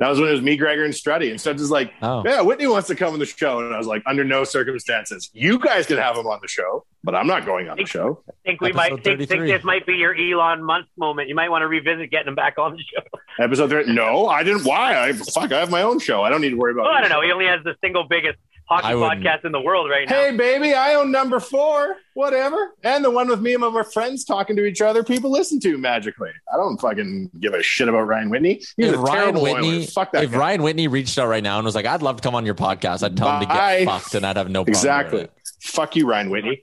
[0.00, 1.30] That was when it was me, Gregor, and Strutty.
[1.30, 2.22] And Strutty's like, Oh.
[2.26, 3.60] yeah, Whitney wants to come on the show.
[3.60, 5.28] And I was like, under no circumstances.
[5.34, 8.22] You guys can have him on the show, but I'm not going on the show.
[8.28, 11.28] I think we Episode might think, think this might be your Elon Musk moment.
[11.28, 13.02] You might want to revisit getting him back on the show.
[13.38, 13.92] Episode three.
[13.94, 14.64] No, I didn't.
[14.64, 14.98] Why?
[15.08, 15.52] I fuck.
[15.52, 16.22] I have my own show.
[16.22, 16.84] I don't need to worry about.
[16.86, 17.16] Well, I don't know.
[17.20, 17.26] show.
[17.26, 18.38] He only has the single biggest
[18.70, 20.14] hockey podcast in the world right now.
[20.14, 21.96] Hey, baby, I own number four.
[22.14, 22.72] Whatever.
[22.84, 25.76] And the one with me and my friends talking to each other, people listen to
[25.76, 26.30] magically.
[26.52, 28.54] I don't fucking give a shit about Ryan Whitney.
[28.54, 29.86] He's if a Ryan terrible Whitney, Oiler.
[29.86, 30.38] Fuck that if guy.
[30.38, 32.54] Ryan Whitney reached out right now and was like, "I'd love to come on your
[32.54, 34.70] podcast," I'd tell him to get fucked, and I'd have no problem.
[34.70, 35.28] exactly.
[35.60, 36.60] Fuck you, Ryan Whitney.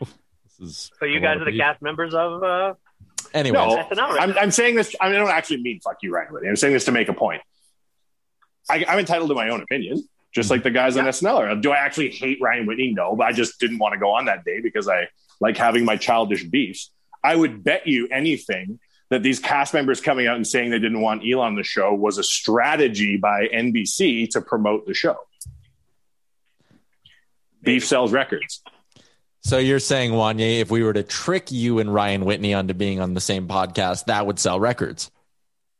[0.00, 0.08] This
[0.60, 2.42] is So you guys are the cast members of.
[2.42, 2.74] Uh,
[3.34, 4.20] Anyways, No, SNL, right?
[4.20, 4.94] I'm, I'm saying this.
[5.00, 6.48] I, mean, I don't actually mean fuck you, Ryan Whitney.
[6.48, 7.42] I'm saying this to make a point.
[8.70, 11.56] I, I'm entitled to my own opinion, just like the guys on SNL are.
[11.56, 12.92] Do I actually hate Ryan Whitney?
[12.92, 15.08] No, but I just didn't want to go on that day because I
[15.40, 16.90] like having my childish beefs.
[17.24, 21.00] I would bet you anything that these cast members coming out and saying they didn't
[21.00, 25.16] want Elon on the show was a strategy by NBC to promote the show.
[27.62, 28.62] Beef sells records.
[29.40, 33.00] so you're saying Wanye, if we were to trick you and Ryan Whitney onto being
[33.00, 35.10] on the same podcast, that would sell records.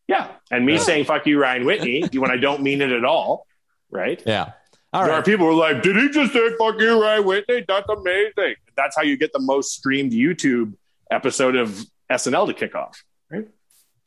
[0.09, 0.29] Yeah.
[0.51, 3.47] And me saying fuck you, Ryan Whitney, when I don't mean it at all,
[3.90, 4.22] right?
[4.27, 4.53] Yeah.
[4.92, 5.18] All there right.
[5.18, 7.64] are people who are like, did he just say fuck you, Ryan Whitney?
[7.66, 8.55] That's amazing.
[8.77, 10.75] That's how you get the most streamed YouTube
[11.11, 13.03] episode of SNL to kick off.
[13.31, 13.49] Right?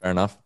[0.01, 0.37] Fair enough.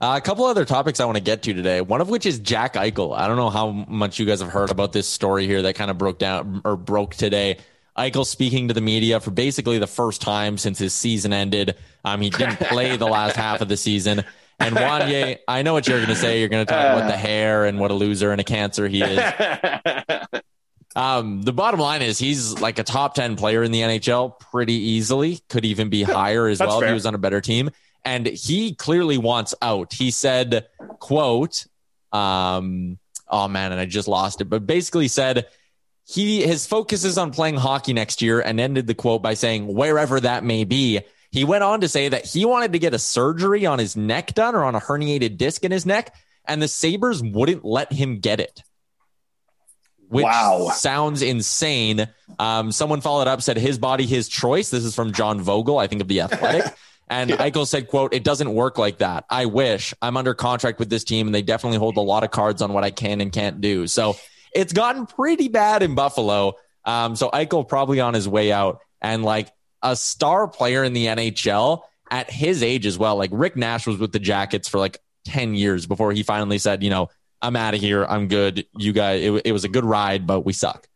[0.00, 1.80] Uh, a couple other topics I want to get to today.
[1.80, 3.16] One of which is Jack Eichel.
[3.16, 5.90] I don't know how much you guys have heard about this story here that kind
[5.92, 7.58] of broke down or broke today.
[7.96, 11.76] Eichel speaking to the media for basically the first time since his season ended.
[12.04, 14.24] Um, he didn't play the last half of the season.
[14.66, 16.40] And Wanye, I know what you're going to say.
[16.40, 19.02] You're going to talk about the hair and what a loser and a cancer he
[19.02, 19.18] is.
[20.94, 24.74] Um, the bottom line is he's like a top 10 player in the NHL pretty
[24.74, 27.70] easily, could even be higher as that's well if he was on a better team.
[28.04, 29.92] And he clearly wants out.
[29.92, 30.66] He said,
[30.98, 31.66] quote,
[32.12, 32.98] um,
[33.28, 35.46] oh man, and I just lost it, but basically said
[36.04, 39.72] he his focus is on playing hockey next year and ended the quote by saying,
[39.72, 41.00] wherever that may be.
[41.32, 44.34] He went on to say that he wanted to get a surgery on his neck
[44.34, 46.14] done or on a herniated disc in his neck,
[46.44, 48.62] and the Sabres wouldn't let him get it
[50.12, 50.68] which Wow.
[50.74, 52.06] sounds insane.
[52.38, 54.68] Um, someone followed up, said his body, his choice.
[54.68, 56.64] This is from John Vogl, I think of the Athletic.
[57.08, 59.24] And Eichel said, "quote It doesn't work like that.
[59.28, 62.30] I wish I'm under contract with this team, and they definitely hold a lot of
[62.30, 63.86] cards on what I can and can't do.
[63.86, 64.16] So
[64.54, 66.54] it's gotten pretty bad in Buffalo.
[66.86, 71.06] Um, so Eichel probably on his way out, and like a star player in the
[71.06, 73.16] NHL at his age as well.
[73.16, 76.82] Like Rick Nash was with the Jackets for like ten years before he finally said,
[76.82, 77.08] you know,
[77.40, 78.04] I'm out of here.
[78.04, 78.66] I'm good.
[78.78, 80.86] You guys, it, it was a good ride, but we suck.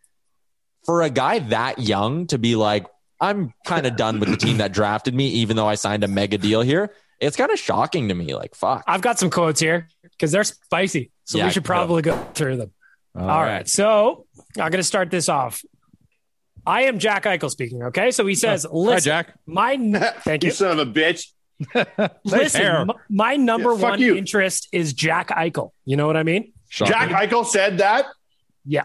[0.85, 2.87] For a guy that young to be like,
[3.21, 6.09] I'm kind of done with the team that drafted me, even though I signed a
[6.09, 6.93] mega deal here.
[7.19, 8.35] It's kind of shocking to me.
[8.35, 8.85] Like, fuck.
[8.87, 11.11] I've got some quotes here because they're spicy.
[11.25, 11.69] So Yeah, we should go.
[11.69, 12.73] probably go through them.
[13.17, 13.53] All All right.
[13.55, 13.69] right.
[13.69, 14.27] So
[14.59, 15.65] I'm going to start this off.
[16.67, 17.83] I am Jack Eichel speaking.
[17.85, 18.11] Okay.
[18.11, 19.35] So he says, listen, Hi, Jack.
[19.47, 19.77] my,
[20.25, 20.53] thank You you.
[20.53, 21.29] son of a bitch.
[22.25, 24.15] Listen, m- my number Yeah, one you.
[24.17, 25.71] interest is Jack Eichel.
[25.87, 26.53] You know what I mean?
[26.71, 28.07] Jack Eichel said that.
[28.67, 28.85] Yeah.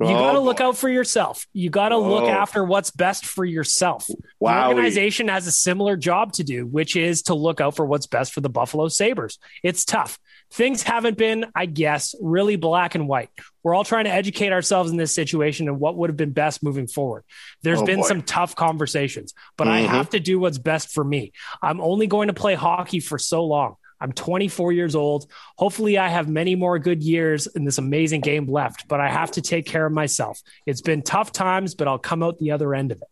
[0.00, 1.46] You Oh, got to look out for yourself.
[1.52, 2.28] You got to look Oh.
[2.28, 4.06] after what's best for yourself.
[4.40, 8.06] The organization has a similar job to do, which is to look out for what's
[8.08, 9.38] best for the Buffalo Sabres.
[9.62, 10.18] It's tough.
[10.50, 13.30] Things haven't been, I guess, really black and white.
[13.62, 16.62] We're all trying to educate ourselves in this situation and what would have been best
[16.62, 17.24] moving forward.
[17.62, 18.08] There's Oh, been boy.
[18.08, 19.88] some tough conversations, but I Mhm.
[19.88, 21.32] have to do what's best for me.
[21.62, 23.76] I'm only going to play hockey for so long.
[24.00, 25.30] I'm 24 years old.
[25.56, 29.32] Hopefully, I have many more good years in this amazing game left, but I have
[29.32, 30.40] to take care of myself.
[30.66, 33.08] It's been tough times, but I'll come out the other end of it.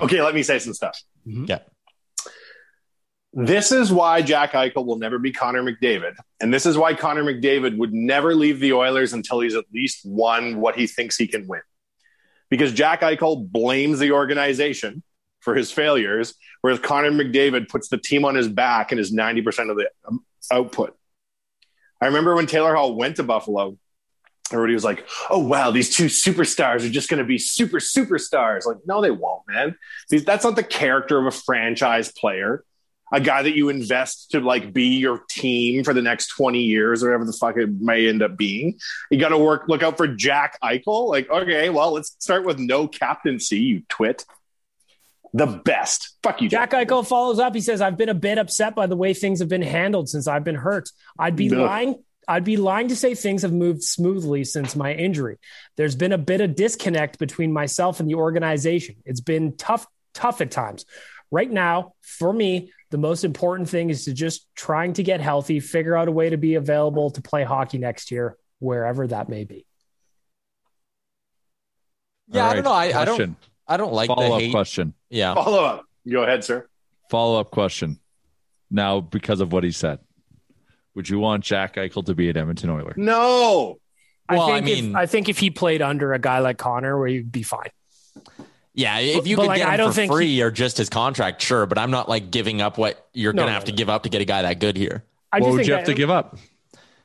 [0.00, 1.00] Okay, let me say some stuff.
[1.24, 1.60] Yeah.
[3.38, 6.14] This is why Jack Eichel will never be Connor McDavid.
[6.40, 10.06] And this is why Connor McDavid would never leave the Oilers until he's at least
[10.06, 11.60] won what he thinks he can win.
[12.48, 15.02] Because Jack Eichel blames the organization
[15.40, 19.70] for his failures, whereas Connor McDavid puts the team on his back and is 90%
[19.70, 20.96] of the um, output.
[22.00, 23.76] I remember when Taylor Hall went to Buffalo,
[24.50, 28.64] everybody was like, oh, wow, these two superstars are just going to be super superstars.
[28.64, 29.76] Like, no, they won't, man.
[30.08, 32.64] That's not the character of a franchise player
[33.12, 37.02] a guy that you invest to like be your team for the next 20 years
[37.02, 38.78] or whatever the fuck it may end up being.
[39.10, 41.08] You got to work, look out for Jack Eichel.
[41.08, 44.24] Like, okay, well, let's start with no captaincy, you twit.
[45.32, 46.16] The best.
[46.22, 47.54] Fuck you, Jack Eichel follows up.
[47.54, 50.26] He says, I've been a bit upset by the way things have been handled since
[50.26, 50.88] I've been hurt.
[51.18, 52.02] I'd be lying.
[52.28, 55.36] I'd be lying to say things have moved smoothly since my injury.
[55.76, 58.96] There's been a bit of disconnect between myself and the organization.
[59.04, 60.86] It's been tough, tough at times.
[61.30, 65.60] Right now, for me, the most important thing is to just trying to get healthy,
[65.60, 69.44] figure out a way to be available to play hockey next year, wherever that may
[69.44, 69.66] be.
[72.28, 72.72] Yeah, All I don't know.
[72.72, 73.36] I, I don't.
[73.68, 74.50] I don't like Follow the up hate.
[74.52, 74.94] question.
[75.10, 75.34] Yeah.
[75.34, 75.84] Follow up.
[76.08, 76.68] Go ahead, sir.
[77.10, 77.98] Follow up question.
[78.70, 79.98] Now, because of what he said,
[80.94, 82.94] would you want Jack Eichel to be an Edmonton Oiler?
[82.96, 83.78] No.
[84.28, 86.58] Well, I I think mean- if, I think if he played under a guy like
[86.58, 87.70] Connor, where he'd be fine.
[88.76, 90.76] Yeah, if you But, could like, get I him don't for think free or just
[90.76, 91.64] his contract, sure.
[91.66, 94.02] But I'm not like giving up what you're No, gonna no, have to give up
[94.04, 95.02] to get a guy that good here.
[95.32, 96.38] I what just would think you have to give up?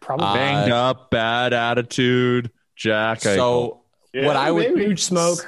[0.02, 3.36] Probably Uh, Banged up, bad attitude, Jack Eichel.
[3.36, 3.82] So
[4.14, 5.40] what I would huge smoke.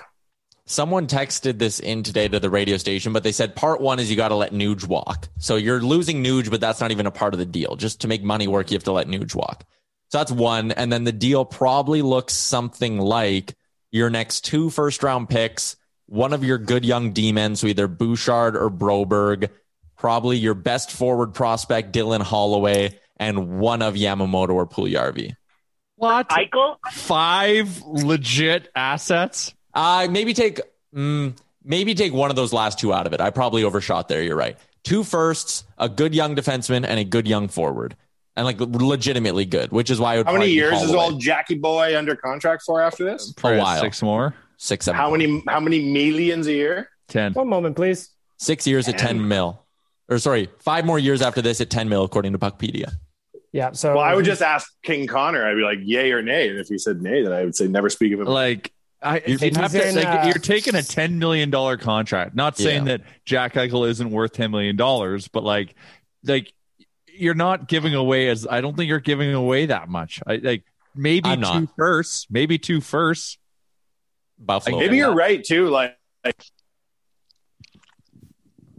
[0.66, 4.10] Someone texted this in today to the radio station, but they said part one is
[4.10, 5.28] you got to let Nuge walk.
[5.38, 7.76] So you're losing Nuge, but that's not even a part of the deal.
[7.76, 9.66] Just to make money work, you have to let Nuge walk.
[10.08, 10.72] So that's one.
[10.72, 13.56] And then the deal probably looks something like
[13.92, 15.76] your next two first round picks,
[16.14, 19.50] one of your good young demons, men, so either Bouchard or Broberg,
[19.98, 25.36] probably your best forward prospect, Dylan Holloway, and one of Yamamoto or Puljärvi.
[25.96, 26.30] what?
[26.30, 26.78] Eichel?
[26.92, 29.56] Five legit assets?
[29.74, 30.62] Uh, maybe take
[30.96, 33.20] mm, maybe take one of those last two out of it.
[33.20, 34.22] I probably overshot there.
[34.22, 34.56] You're right.
[34.84, 37.96] Two firsts, a good young defenseman, and a good young forward,
[38.36, 39.72] and like legitimately good.
[39.72, 40.28] Which is why I would.
[40.28, 43.34] How many years is old Jackie Boy under contract for after this?
[43.44, 43.82] A while.
[43.82, 44.36] Six more?
[44.64, 44.98] Six, seven.
[44.98, 46.90] How many how many millions a year?
[47.10, 47.34] Ten.
[47.34, 48.12] One moment, please.
[48.38, 49.62] Six years at ten mil,
[50.08, 52.94] or sorry, five more years after this at ten mil, according to Puckpedia.
[53.52, 53.74] Yeah.
[53.74, 55.46] So Well, I would just ask King Connor.
[55.46, 56.48] I'd be like, yay or nay.
[56.48, 58.28] And if he said nay, then I would say never speak of him.
[58.28, 62.34] Like I, You're- have to, in, like, uh, you're taking a ten million dollar contract.
[62.34, 63.00] Not saying Yeah.
[63.00, 65.76] that Jack Eichel isn't worth ten million dollars, but like,
[66.24, 66.54] like
[67.14, 70.22] you're not giving away as I don't think you're giving away that much.
[70.26, 70.64] I like
[70.96, 71.76] maybe I'm two not.
[71.76, 73.38] firsts, maybe two firsts.
[74.46, 74.80] Buffalo.
[74.80, 75.70] Maybe you're right too.
[75.70, 76.44] Like, like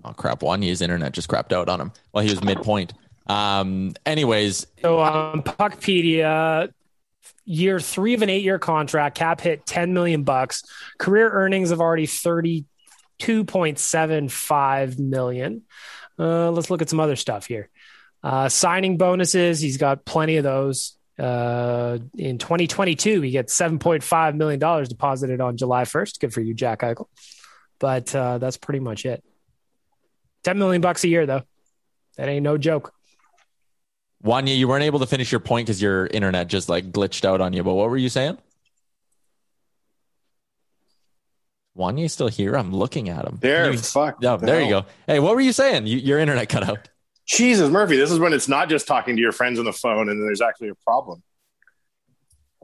[0.04, 0.40] Oh crap!
[0.40, 2.92] Wanye's internet just crapped out on him while he was midpoint.
[3.26, 3.94] Um.
[4.04, 6.70] Anyways, So um, Puckpedia,
[7.46, 10.62] year three of an eight-year contract, cap hit ten million bucks.
[10.98, 15.62] Career earnings of already thirty-two point seven five million.
[16.18, 17.70] Uh, let's look at some other stuff here.
[18.22, 20.98] Uh, signing bonuses, he's got plenty of those.
[21.18, 26.18] Uh, in 2022, he gets 7.5 million dollars deposited on July 1st.
[26.20, 27.06] Good for you, Jack Eichel.
[27.78, 29.22] But uh, that's pretty much it.
[30.44, 31.42] 10 million bucks a year, though.
[32.16, 32.92] That ain't no joke.
[34.24, 37.40] Wanye, you weren't able to finish your point because your internet just like glitched out
[37.40, 37.62] on you.
[37.62, 38.38] But what were you saying?
[41.76, 42.56] Wanye's still here.
[42.56, 43.38] I'm looking at him.
[43.40, 44.16] there, You- fuck.
[44.24, 44.84] Oh, there you go.
[45.06, 45.86] Hey, what were you saying?
[45.86, 46.88] You, your internet cut out.
[47.26, 47.96] Jesus, Murphy.
[47.96, 50.40] This is when it's not just talking to your friends on the phone and there's
[50.40, 51.22] actually a problem.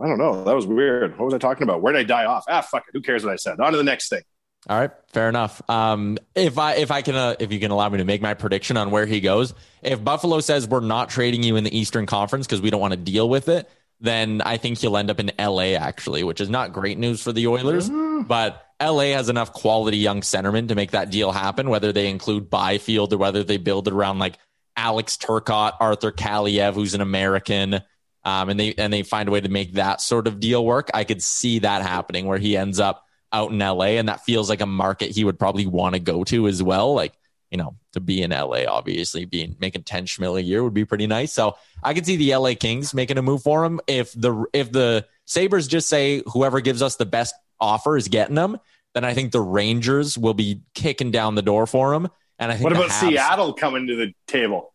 [0.01, 0.45] I don't know.
[0.45, 1.19] That was weird.
[1.19, 1.83] What was I talking about?
[1.83, 2.45] Where did I die off?
[2.49, 2.93] Ah, fuck it.
[2.93, 3.61] Who cares what I said?
[3.61, 4.23] On to the next thing.
[4.69, 5.63] All right, fair enough.
[5.71, 8.35] Um, if I if I can uh, if you can allow me to make my
[8.35, 12.05] prediction on where he goes, if Buffalo says we're not trading you in the Eastern
[12.05, 15.19] Conference because we don't want to deal with it, then I think he'll end up
[15.19, 17.89] in LA actually, which is not great news for the Oilers.
[17.89, 22.51] But LA has enough quality young centermen to make that deal happen, whether they include
[22.51, 24.39] Byfield or whether they build it around like
[24.81, 27.83] Alex Turcotte, Arthur Kaliyev, who's an American.
[28.25, 30.91] Um, and they and they find a way to make that sort of deal work.
[30.95, 34.49] I could see that happening where he ends up out in LA, and that feels
[34.49, 36.95] like a market he would probably want to go to as well.
[36.95, 37.13] Like
[37.51, 40.85] you know, to be in LA, obviously being making 10 schmil a year would be
[40.85, 41.33] pretty nice.
[41.33, 43.81] So I could see the LA Kings making a move for him.
[43.87, 48.37] If the if the Sabres just say whoever gives us the best offer is getting
[48.37, 48.59] them,
[48.95, 52.09] then I think the Rangers will be kicking down the door for him.
[52.41, 54.75] And I think What about Habs- Seattle coming to the table?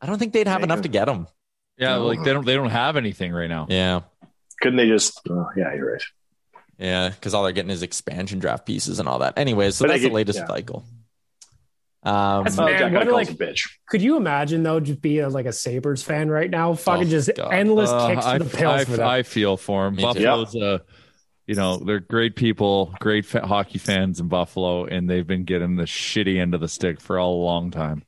[0.00, 1.26] I don't think they'd have enough to get him.
[1.76, 3.66] Yeah, like they don't they don't have anything right now.
[3.68, 4.00] Yeah.
[4.60, 5.20] Couldn't they just?
[5.30, 6.02] Oh, yeah, you're right.
[6.78, 9.36] Yeah, because all they're getting is expansion draft pieces and all that.
[9.38, 10.46] Anyways, so But I that's the latest yeah.
[10.46, 10.84] cycle.
[12.04, 13.68] Um, That's- Oh, Man, Jack what like- a bitch.
[13.88, 16.74] Could you imagine though, just be a, like a Sabres fan right now?
[16.74, 17.52] Fucking Oh, just God.
[17.52, 19.08] endless Uh, kicks I, to the pills I, for them.
[19.08, 19.96] I feel for him.
[19.96, 20.06] Me too.
[20.06, 20.78] Buffalo's uh
[21.48, 25.74] you know, they're great people, great fa- hockey fans in Buffalo, and they've been getting
[25.76, 28.04] the shitty end of the stick for a long time.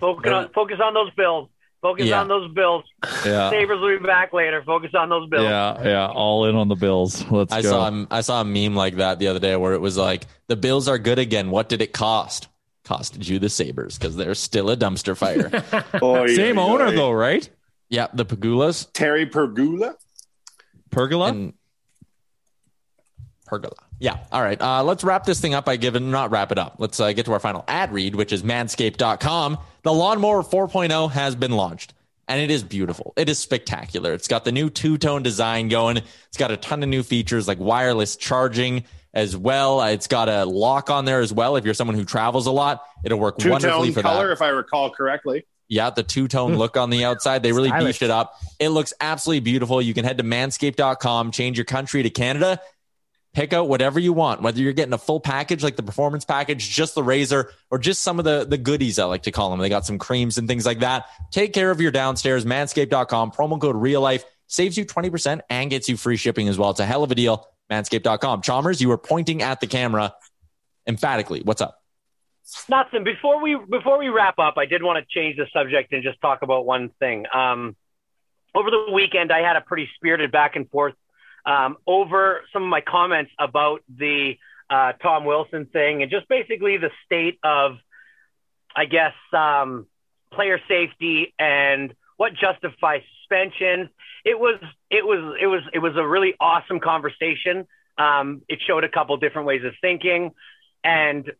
[0.00, 1.48] Focus on focus on those bills.
[1.80, 2.20] Focus Yeah.
[2.20, 2.84] on those bills.
[3.24, 3.50] Yeah.
[3.50, 4.62] Sabres will be back later.
[4.64, 5.44] Focus on those bills.
[5.44, 7.24] Yeah, yeah, all in on the Bills.
[7.30, 7.70] Let's I go.
[7.70, 10.26] saw a- I saw a meme like that the other day where it was like
[10.48, 11.50] the Bills are good again.
[11.50, 12.48] What did it cost?
[12.84, 15.50] Costed you the Sabers because they're still a dumpster fire.
[16.02, 16.94] Oh, yeah, Same yeah, owner yeah.
[16.96, 17.48] though, right?
[17.90, 19.94] yeah, the Pegulas Terry Pergula.
[20.90, 21.28] Pergola.
[21.28, 21.52] and
[23.52, 23.74] Pergola.
[23.98, 24.16] Yeah.
[24.32, 24.58] All right.
[24.58, 26.76] Uh, let's wrap this thing up by giving, not wrap it up.
[26.78, 29.58] Let's uh, get to our final ad read, which is manscaped.com.
[29.82, 31.92] The Lawnmower 4.0 has been launched
[32.28, 33.12] and it is beautiful.
[33.14, 34.14] It is spectacular.
[34.14, 35.98] It's got the new two tone design going.
[35.98, 39.82] It's got a ton of new features like wireless charging as well.
[39.82, 41.56] It's got a lock on there as well.
[41.56, 44.32] If you're someone who travels a lot, it'll work Two wonderfully tone for color, that.
[44.32, 45.44] if I recall correctly.
[45.68, 47.42] Yeah, the two tone look on the outside.
[47.42, 47.98] They really Stylish.
[47.98, 48.34] beefed it up.
[48.58, 49.82] It looks absolutely beautiful.
[49.82, 52.60] You can head to manscaped.com, change your country to Canada,
[53.34, 56.68] pick out whatever you want, whether you're getting a full package like the performance package,
[56.68, 59.60] just the razor, or just some of the, the goodies, I like to call them.
[59.60, 61.06] They got some creams and things like that.
[61.30, 65.88] Take care of your downstairs, manscaped.com, promo code real life saves you 20% and gets
[65.88, 66.70] you free shipping as well.
[66.70, 67.48] It's a hell of a deal.
[67.70, 68.42] Manscaped.com.
[68.42, 70.14] Chalmers, you were pointing at the camera
[70.86, 71.40] emphatically.
[71.42, 71.78] What's up?
[72.68, 73.02] Nothing.
[73.02, 76.20] Before we before we wrap up, I did want to change the subject and just
[76.20, 77.24] talk about one thing.
[77.32, 77.76] Um,
[78.54, 80.94] over the weekend, I had a pretty spirited back and forth
[81.44, 84.34] um, over some of my comments about the
[84.70, 87.76] uh, Tom Wilson thing and just basically the state of,
[88.74, 89.86] I guess, um,
[90.32, 93.90] player safety and what justifies suspension.
[94.24, 97.66] It was it was it was it was a really awesome conversation.
[97.98, 100.30] Um, it showed a couple different ways of thinking,
[100.82, 101.30] and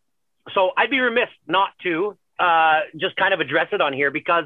[0.53, 4.45] so I'd be remiss not to uh, just kind of address it on here because,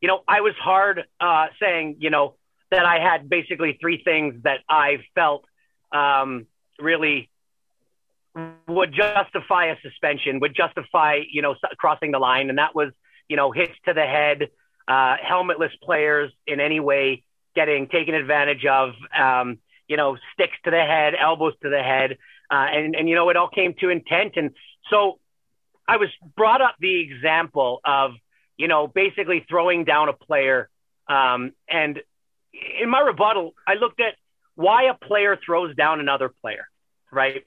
[0.00, 2.34] you know, I was hard uh, saying, you know,
[2.70, 5.44] that I had basically three things that I felt
[5.92, 6.46] um,
[6.78, 7.30] really
[8.66, 12.50] would justify a suspension, would justify, you know, crossing the line.
[12.50, 12.92] And that was,
[13.28, 14.48] you know, hits to the head,
[14.86, 19.58] uh, helmetless players in any way getting taken advantage of, um,
[19.88, 22.18] you know, sticks to the head, elbows to the head.
[22.50, 24.34] Uh, and, and, you know, it all came to intent.
[24.36, 24.50] And
[24.90, 25.18] so
[25.86, 28.12] I was brought up the example of,
[28.56, 30.68] you know, basically throwing down a player.
[31.08, 32.00] Um, and
[32.52, 34.14] in my rebuttal, I looked at
[34.54, 36.68] why a player throws down another player,
[37.12, 37.44] right?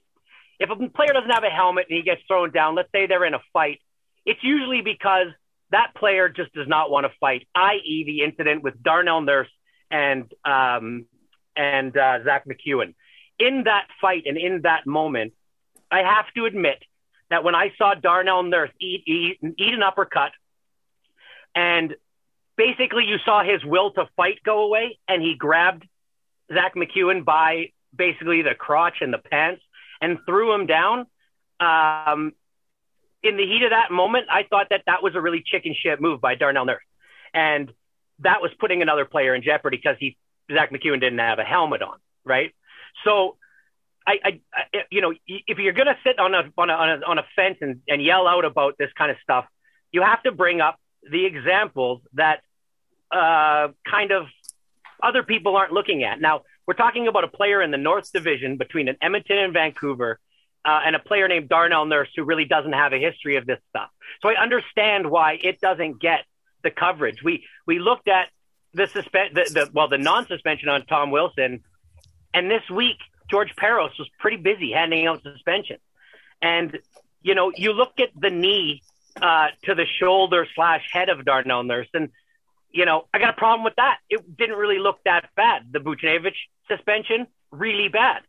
[0.59, 3.25] If a player doesn't have a helmet and he gets thrown down, let's say they're
[3.25, 3.79] in a fight,
[4.25, 5.27] it's usually because
[5.71, 9.49] that player just does not want to fight, i.e., the incident with Darnell Nurse
[9.89, 11.05] and um,
[11.55, 12.93] and uh, Zack MacEwen.
[13.39, 15.33] In that fight and in that moment,
[15.89, 16.81] I have to admit
[17.29, 20.31] that when I saw Darnell Nurse eat, eat, eat an uppercut,
[21.55, 21.95] and
[22.61, 25.87] basically you saw his will to fight go away, and he grabbed
[26.53, 29.63] Zack MacEwen by basically the crotch and the pants
[29.99, 31.07] and threw him down.
[31.59, 32.33] Um,
[33.23, 35.99] in the heat of that moment, I thought that that was a really chicken shit
[35.99, 36.83] move by Darnell Nurse,
[37.33, 37.71] and
[38.19, 40.17] that was putting another player in jeopardy because he
[40.53, 42.53] Zack MacEwen didn't have a helmet on, right?
[43.05, 43.37] So,
[44.05, 47.05] I, I, I you know, if you're gonna sit on a on a on a,
[47.07, 49.45] on a fence and, and yell out about this kind of stuff,
[49.91, 52.41] you have to bring up the examples that
[53.11, 54.27] uh, kind of
[55.01, 56.21] other people aren't looking at.
[56.21, 60.19] Now, we're talking about a player in the North Division between an Edmonton and Vancouver,
[60.63, 63.59] uh, and a player named Darnell Nurse who really doesn't have a history of this
[63.69, 63.89] stuff.
[64.21, 66.25] So I understand why it doesn't get
[66.63, 67.23] the coverage.
[67.23, 68.27] We we looked at
[68.73, 71.61] the suspend the, the well the non-suspension on Tom Wilson,
[72.33, 72.97] and this week
[73.29, 75.81] George Parros was pretty busy handing out suspensions.
[76.41, 76.77] And
[77.21, 78.81] you know, you look at the knee
[79.21, 82.09] uh, to the shoulder slash head of Darnell Nurse, and
[82.73, 83.97] you know, I got a problem with that.
[84.09, 85.63] It didn't really look that bad.
[85.71, 86.35] The Buchnevich
[86.69, 88.21] suspension, really bad.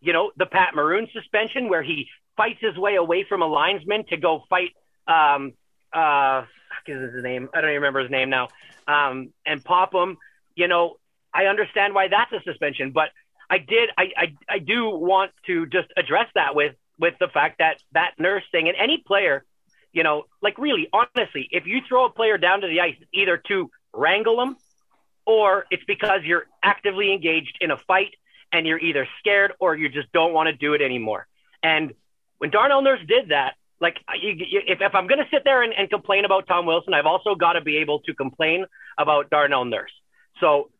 [0.00, 4.04] You know, the Pat Maroon suspension, where he fights his way away from a linesman
[4.10, 4.70] to go fight.
[5.08, 5.54] Um,
[5.92, 6.44] uh,
[6.86, 7.48] is his name?
[7.54, 8.48] I don't even remember his name now.
[8.86, 10.18] Um, and pop him.
[10.54, 10.96] You know,
[11.34, 13.08] I understand why that's a suspension, but
[13.50, 13.90] I did.
[13.96, 18.12] I, I I do want to just address that with with the fact that that
[18.18, 19.44] nurse thing and any player
[19.96, 23.42] you know, like really, honestly, if you throw a player down to the ice, either
[23.48, 24.56] to wrangle them
[25.26, 28.14] or it's because you're actively engaged in a fight
[28.52, 31.26] and you're either scared or you just don't want to do it anymore.
[31.62, 31.92] And
[32.38, 35.62] when Darnell Nurse did that, like you, you, if, if I'm going to sit there
[35.62, 38.64] and, and complain about Tom Wilson, I've also got to be able to complain
[38.96, 39.92] about Darnell Nurse.
[40.40, 40.70] So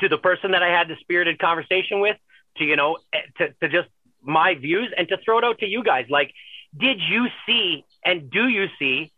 [0.00, 2.16] to the person that I had the spirited conversation with,
[2.58, 3.88] to, you know, eh, to, to just
[4.22, 6.32] my views and to throw it out to you guys, like,
[6.78, 9.10] did you see and do you see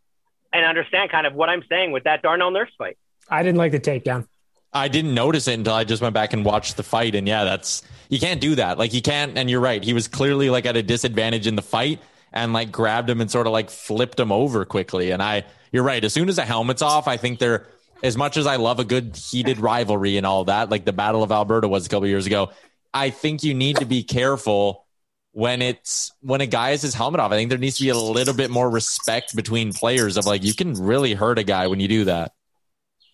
[0.52, 2.96] and understand kind of what I'm saying with that Darnell Nurse fight?
[3.28, 4.26] I didn't like the takedown.
[4.72, 7.14] I didn't notice it until I just went back and watched the fight.
[7.14, 8.78] And yeah, that's you can't do that.
[8.78, 9.38] Like you can't.
[9.38, 9.82] And you're right.
[9.82, 12.00] He was clearly like at a disadvantage in the fight
[12.32, 15.12] and like grabbed him and sort of like flipped him over quickly.
[15.12, 16.02] And I, you're right.
[16.02, 17.66] As soon as the helmet's off, I think they're
[18.02, 21.22] as much as I love a good heated rivalry and all that, like the Battle
[21.22, 22.50] of Alberta was a couple years ago.
[22.92, 24.84] I think you need to be careful
[25.32, 27.32] when it's when a guy has his helmet off.
[27.32, 30.44] I think there needs to be a little bit more respect between players of like
[30.44, 32.34] you can really hurt a guy when you do that.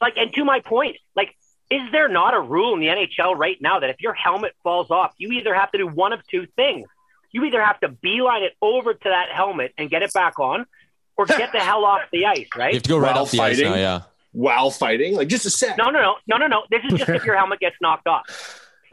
[0.01, 1.34] Like, and to my point, like
[1.70, 4.90] is there not a rule in the NHL right now that if your helmet falls
[4.90, 6.88] off, you either have to do one of two things?
[7.30, 10.66] You either have to beeline it over to that helmet and get it back on,
[11.16, 12.72] or get the hell off the ice, right?
[12.72, 13.66] You have to go right While off the fighting?
[13.66, 14.03] ice now, yeah.
[14.32, 15.78] While fighting, like just a sec.
[15.78, 16.62] No, no, no, no, no, no.
[16.70, 18.24] This is just if your helmet gets knocked off.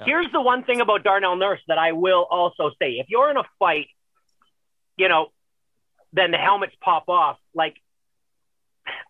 [0.05, 3.37] Here's the one thing about Darnell Nurse that I will also say: if you're in
[3.37, 3.87] a fight,
[4.97, 5.29] you know,
[6.13, 7.37] then the helmets pop off.
[7.55, 7.77] Like,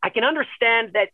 [0.01, 1.09] I can understand that.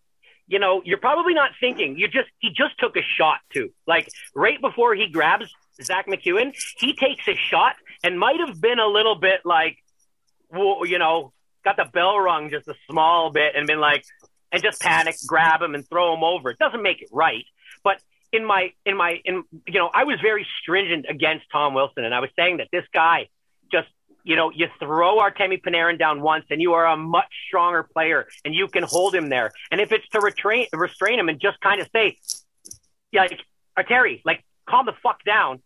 [0.47, 1.97] You know, you're probably not thinking.
[1.97, 3.69] You just he just took a shot too.
[3.87, 5.49] Like right before he grabs
[5.81, 9.77] Zack MacEwen, he takes a shot and might have been a little bit like,
[10.51, 11.33] you know,
[11.63, 14.03] got the bell rung just a small bit and been like,
[14.51, 16.51] and just panic, grab him and throw him over.
[16.51, 17.45] It doesn't make it right.
[17.83, 22.03] But in my, in my, in, you know, I was very stringent against Tom Wilson
[22.05, 23.29] and I was saying that this guy
[24.23, 28.27] you know, you throw Artemi Panarin down once and you are a much stronger player
[28.45, 29.51] and you can hold him there.
[29.71, 32.17] And if it's to retrain, restrain him and just kind of say,
[33.13, 33.39] like,
[33.77, 35.61] Arteri, like, calm the fuck down.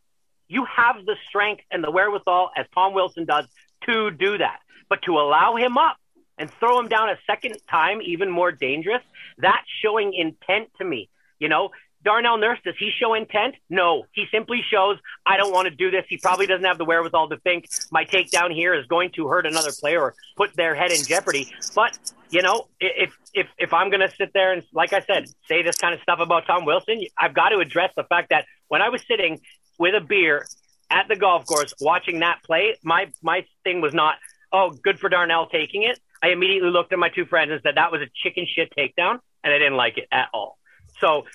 [0.48, 3.46] You have the strength and the wherewithal, as Tom Wilson does,
[3.86, 4.60] to do that.
[4.90, 5.98] But to allow him up
[6.38, 9.02] and throw him down a second time, even more dangerous,
[9.38, 11.10] that's showing intent to me.
[11.40, 11.70] You know,
[12.04, 13.56] Darnell Nurse, does he show intent?
[13.70, 14.06] No.
[14.14, 16.06] He simply shows, I don't want to do this.
[16.08, 19.46] He probably doesn't have the wherewithal to think my takedown here is going to hurt
[19.46, 21.52] another player or put their head in jeopardy.
[21.76, 21.98] But,
[22.30, 25.64] you know, if, if, if I'm going to sit there and, like I said, say
[25.64, 28.82] this kind of stuff about Tom Wilson, I've got to address the fact that when
[28.82, 29.42] I was sitting
[29.80, 30.46] with a beer
[30.90, 34.16] at the golf course watching that play, my, my thing was not,
[34.54, 36.00] oh, good for Darnell taking it.
[36.24, 39.20] I immediately looked at my two friends and said that was a chicken shit takedown,
[39.44, 40.58] and I didn't like it at all.
[41.00, 41.26] So,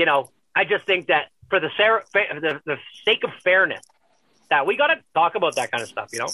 [0.00, 3.82] you know, I just think that for the, ser- the, the sake of fairness,
[4.48, 6.28] that we got to talk about that kind of stuff, you know?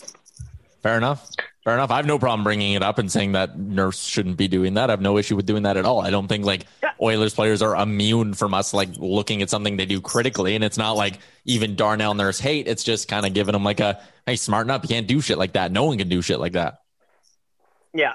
[0.85, 1.29] Fair enough.
[1.64, 1.91] Fair enough.
[1.91, 4.89] I have no problem bringing it up and saying that Nurse shouldn't be doing that.
[4.89, 6.01] I have no issue with doing that at all.
[6.01, 6.67] I don't think like
[7.03, 10.55] Oilers players are immune from us like looking at something they do critically.
[10.55, 12.69] And it's not like even Darnell Nurse hate.
[12.69, 14.85] It's just kind of giving them like a, hey, smarten up.
[14.85, 15.73] You can't do shit like that.
[15.73, 16.79] No one can do shit like that.
[17.93, 18.12] Yeah.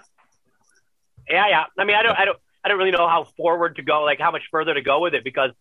[1.30, 1.66] Yeah, yeah.
[1.78, 4.20] I mean, I don't, I don't, I don't really know how forward to go, like
[4.20, 5.52] how much further to go with it, because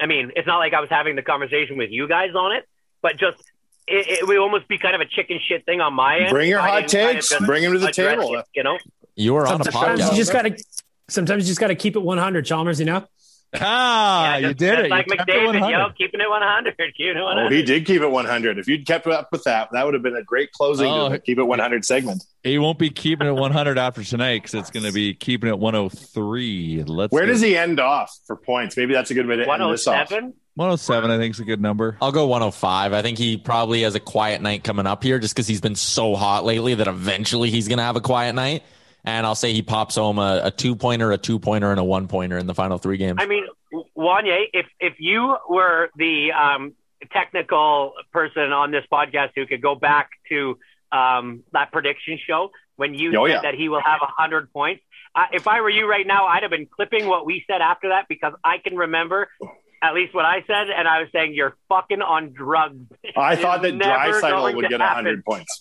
[0.00, 2.64] I mean, it's not like I was having the conversation with you guys on it,
[3.02, 3.38] but just
[3.86, 6.30] it, it would almost be kind of a chicken shit thing on my end.
[6.30, 7.28] Bring your hot didn't kind of takes.
[7.30, 8.34] just Bring 'em to the table.
[8.36, 8.78] it, you know.
[9.16, 10.10] you are on a Sometimes podcast.
[10.10, 10.56] you just got to.
[11.08, 12.78] Sometimes you just got to keep it 100, Chalmers.
[12.78, 13.06] You know.
[13.54, 14.90] Ah, Yeah, you did just it.
[14.90, 15.70] Like you kept it McDavid, 100.
[15.70, 16.76] yo, keeping it 100.
[16.96, 17.46] Keeping it 100.
[17.46, 18.58] Oh, he did keep it 100.
[18.58, 21.08] If you'd kept up with that, that would have been a great closing Oh.
[21.08, 22.24] to the keep it 100 segment.
[22.42, 25.58] He won't be keeping it 100 after tonight because it's going to be keeping it
[25.58, 26.84] 103.
[26.86, 27.32] Let's Where go.
[27.32, 28.76] does he end off for points?
[28.76, 30.10] Maybe that's a good way to end this off.
[30.10, 30.34] 107.
[30.54, 31.96] 107, I think, is a good number.
[32.02, 32.92] I'll go 105.
[32.92, 35.76] I think he probably has a quiet night coming up here just because he's been
[35.76, 38.62] so hot lately that eventually he's going to have a quiet night.
[39.04, 41.84] And I'll say he pops home a, a two pointer, a two pointer, and a
[41.84, 43.18] one pointer in the final three games.
[43.20, 43.46] I mean,
[43.96, 46.74] Wanye, if if you were the um,
[47.12, 50.58] technical person on this podcast who could go back to
[50.92, 53.40] um, that prediction show when you Oh, said yeah.
[53.42, 54.82] that he will have hundred points,
[55.14, 57.88] uh, if I were you right now, I'd have been clipping what we said after
[57.90, 59.28] that because I can remember
[59.80, 62.84] at least what I said, and I was saying you're fucking on drugs.
[63.16, 65.04] I thought that never Draisaitl going would get happen.
[65.04, 65.60] 100 points.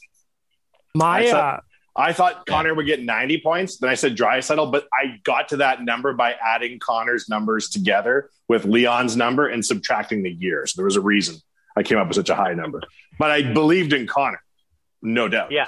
[0.95, 1.63] My I uh, thought,
[1.97, 3.77] I thought Connor would get 90 points.
[3.77, 8.29] Then I said Draisaitl, but I got to that number by adding Connor's numbers together
[8.47, 10.73] with Leon's number and subtracting the years.
[10.73, 11.37] There was a reason
[11.75, 12.81] I came up with such a high number.
[13.17, 14.43] But I believed in Connor,
[15.01, 15.51] no doubt.
[15.51, 15.67] Yeah.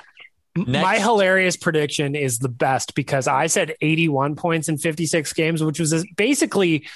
[0.55, 5.79] my hilarious prediction is the best because I said 81 points in 56 games, which
[5.79, 6.87] was basically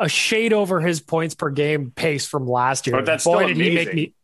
[0.00, 2.96] a shade over his points per game pace from last year.
[2.96, 4.14] But that's Boy, still did he make me.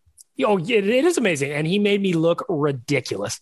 [0.45, 3.41] Oh, it, it is amazing, and he made me look ridiculous.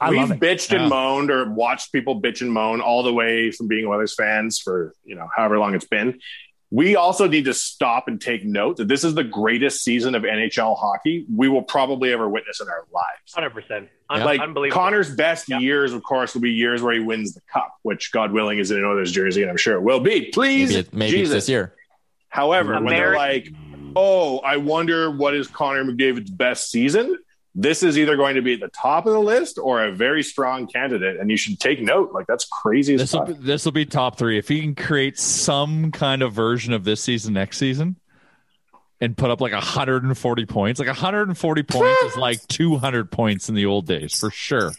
[0.00, 0.40] I We've love it.
[0.40, 0.80] bitched Yeah.
[0.82, 4.58] and moaned or watched people bitch and moan all the way from being Oilers fans
[4.58, 6.18] for, you know, however long it's been.
[6.70, 10.24] We also need to stop and take note that this is the greatest season of
[10.24, 13.32] NHL hockey we will probably ever witness in our lives.
[13.32, 13.88] Hundred percent.
[14.10, 14.74] like Unbelievable.
[14.82, 18.32] Connor's best years, of course, will be years where he wins the cup, which God
[18.32, 20.22] willing is in an Oilers jersey, and I'm sure it will be.
[20.32, 21.72] Please, Maybe, it, maybe it's this year.
[22.28, 23.48] However, when they're like,
[23.94, 27.16] "Oh, I wonder what is Connor McDavid's best season,"
[27.58, 30.22] this is either going to be at the top of the list or a very
[30.22, 32.12] strong candidate, and you should take note.
[32.12, 35.18] Like that's crazy This will be, this will be top three if he can create
[35.18, 37.96] some kind of version of this season next season,
[39.00, 40.78] and put up like 140 points.
[40.78, 44.72] Like 140 points is like 200 points in the old days for sure.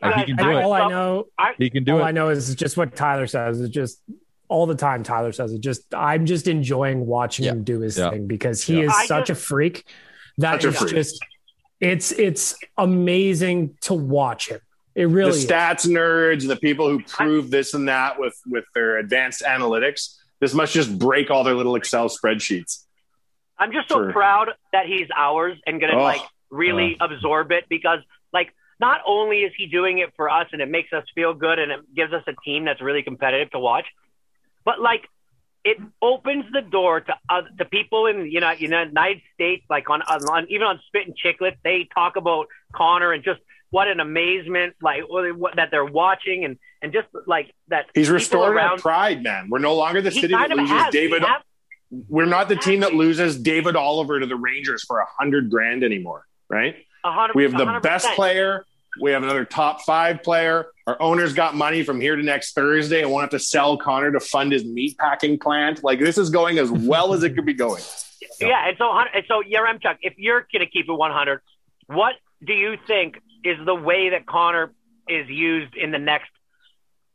[0.00, 0.78] Like, he can do all it.
[0.78, 1.26] I know,
[1.58, 2.04] He can do all it.
[2.04, 3.60] I know is just what Tyler says.
[3.60, 4.00] It's just
[4.46, 5.02] all the time.
[5.02, 5.60] Tyler says it.
[5.60, 8.10] Just I'm just enjoying watching him do his Yeah.
[8.10, 8.84] thing because he Yeah.
[8.84, 9.84] is I such just- a freak.
[10.38, 10.94] That Such a is freak.
[10.94, 11.24] just
[11.80, 14.60] it's it's amazing to watch him.
[14.94, 15.46] It The really is.
[15.46, 20.54] stats nerds, the people who prove this and that with with their advanced analytics, this
[20.54, 22.84] must just break all their little Excel spreadsheets.
[23.58, 24.12] I'm just so Sure.
[24.12, 26.02] proud that he's ours and gonna Oh.
[26.02, 26.20] like
[26.50, 28.00] really absorb it because
[28.32, 31.58] like not only is he doing it for us and it makes us feel good
[31.58, 33.86] and it gives us a team that's really competitive to watch,
[34.64, 35.08] but like
[35.64, 40.02] it opens the door to uh, to people in you know United States like on,
[40.02, 43.40] on, even on Spit and Chicklets they talk about Connor and just
[43.70, 48.14] what an amazement like what, that they're watching and and just like that He's people
[48.14, 49.48] restored our pride, man.
[49.50, 50.92] We're no longer the city that loses has.
[50.92, 51.22] David.
[51.22, 51.42] Have-
[51.90, 55.82] We're not the team that loses David Oliver to the Rangers for a hundred grand
[55.82, 56.76] anymore, right?
[57.34, 57.82] We have the 100%.
[57.82, 58.64] best player.
[59.00, 60.66] We have another top five player.
[60.86, 64.12] Our owner's got money from here to next Thursday and won't have to sell Connor
[64.12, 65.84] to fund his meat packing plant.
[65.84, 67.82] Like this is going as well as it could be going.
[68.40, 71.40] Yeah, and so hun- and so Yaremchuk, if you're gonna keep it 100,
[71.86, 72.14] what
[72.44, 74.72] do you think is the way that Connor
[75.08, 76.28] is used in the next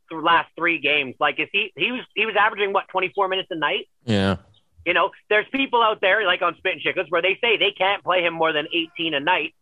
[0.09, 1.15] th- last three games?
[1.21, 3.87] Like, is he he was he was averaging what 24 minutes a night?
[4.05, 4.37] Yeah.
[4.85, 7.71] You know, there's people out there like on Spit and Chicklets where they say they
[7.71, 9.53] can't play him more than 18 a night.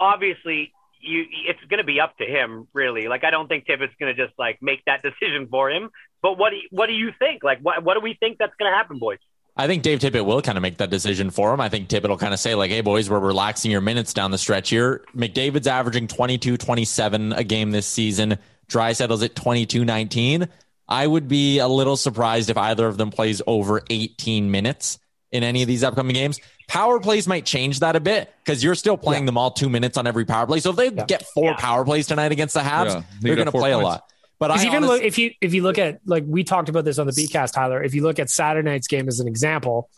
[0.00, 0.72] Obviously,
[1.04, 3.08] you it's going to be up to him, really.
[3.08, 5.90] Like, I don't think Tippett's going to just like make that decision for him.
[6.22, 7.44] But what do you, what do you think?
[7.44, 9.18] Like, what what do we think that's going to happen, boys?
[9.56, 11.60] I think Dave Tippett will kind of make that decision for him.
[11.60, 14.32] I think Tippett will kind of say, like, hey, boys, we're relaxing your minutes down
[14.32, 15.04] the stretch here.
[15.14, 18.38] McDavid's averaging 22, 27 a game this season.
[18.68, 20.48] Draisaitl's at 22, 19.
[20.88, 24.98] I would be a little surprised if either of them plays over 18 minutes
[25.34, 26.40] in any of these upcoming games.
[26.68, 29.98] Power plays might change that a bit because you're still playing them all two minutes
[29.98, 30.60] on every power play.
[30.60, 33.46] So if they get four power plays tonight against the Habs, Yeah, they they're going
[33.46, 34.04] to four play a lot.
[34.38, 36.84] But I even honest- look if you if you look at like we talked about
[36.84, 37.82] this on the BCast, Tyler.
[37.82, 39.90] If you look at Saturday night's game as an example,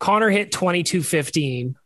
[0.00, 1.76] Connor hit twenty two fifteen.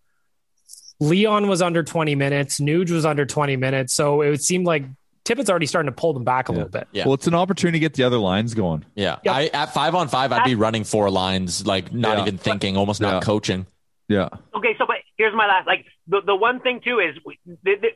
[1.01, 2.61] Leon was under 20 minutes.
[2.61, 3.93] Nuge was under 20 minutes.
[3.93, 4.85] So it would seem like
[5.25, 6.89] Tippett's already starting to pull them back a little bit.
[6.93, 7.05] Yeah.
[7.05, 8.85] Well, it's an opportunity to get the other lines going.
[8.95, 9.19] Yeah.
[9.29, 12.23] I at five on five, I'd be running four lines, like not Yeah.
[12.23, 13.13] even thinking, almost Yeah.
[13.13, 13.67] not coaching.
[14.09, 14.29] Yeah.
[14.55, 15.67] Okay, so but here's my last.
[15.67, 17.17] Like the the one thing too is
[17.63, 17.89] the, the,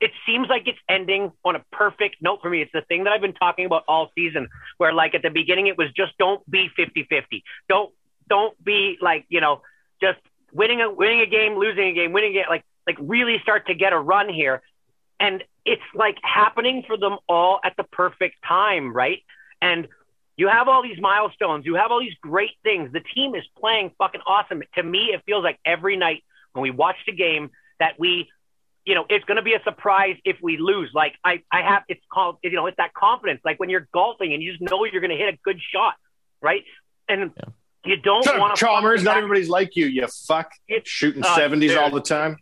[0.00, 2.60] it seems like it's ending on a perfect note for me.
[2.60, 5.66] It's the thing that I've been talking about all season, where like at the beginning
[5.68, 7.42] it was just don't be 50-50.
[7.68, 7.90] Don't
[8.28, 9.62] don't be like you know
[10.02, 10.18] just
[10.52, 12.44] winning a winning a game, losing a game, winning a game.
[12.48, 14.60] Like like really start to get a run here,
[15.18, 19.22] and it's like happening for them all at the perfect time, right?
[19.62, 19.88] And
[20.36, 21.64] you have all these milestones.
[21.64, 22.92] You have all these great things.
[22.92, 24.62] The team is playing fucking awesome.
[24.74, 28.28] To me, it feels like every night when we watch the game that we,
[28.84, 30.90] you know, it's going to be a surprise if we lose.
[30.92, 33.40] Like I, I have, it's called, you know, it's that confidence.
[33.44, 35.94] Like when you're golfing and you just know you're going to hit a good shot,
[36.42, 36.64] right?
[37.08, 37.30] And
[37.84, 39.02] you don't want to Chalmers.
[39.02, 39.86] Not everybody's like you.
[39.86, 40.50] You fuck
[40.84, 41.78] shooting uh, seventies dude.
[41.78, 42.38] all the time.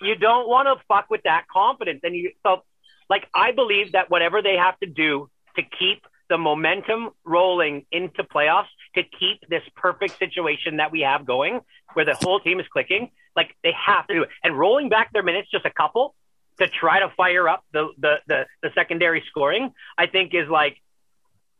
[0.00, 2.00] You don't want to fuck with that confidence.
[2.02, 2.62] And you so
[3.08, 8.24] like I believe that whatever they have to do to keep the momentum rolling into
[8.24, 11.60] playoffs, to keep this perfect situation that we have going,
[11.94, 14.30] where the whole team is clicking, like they have to do it.
[14.42, 16.14] And rolling back their minutes just a couple
[16.58, 20.76] to try to fire up the the the, the secondary scoring, I think is like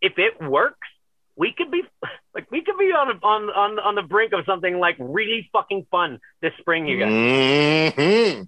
[0.00, 0.88] if it works,
[1.36, 1.82] we could be
[2.34, 5.86] like we could be on on on on the brink of something like really fucking
[5.90, 7.10] fun this spring, you guys.
[7.10, 8.42] Mm-hmm.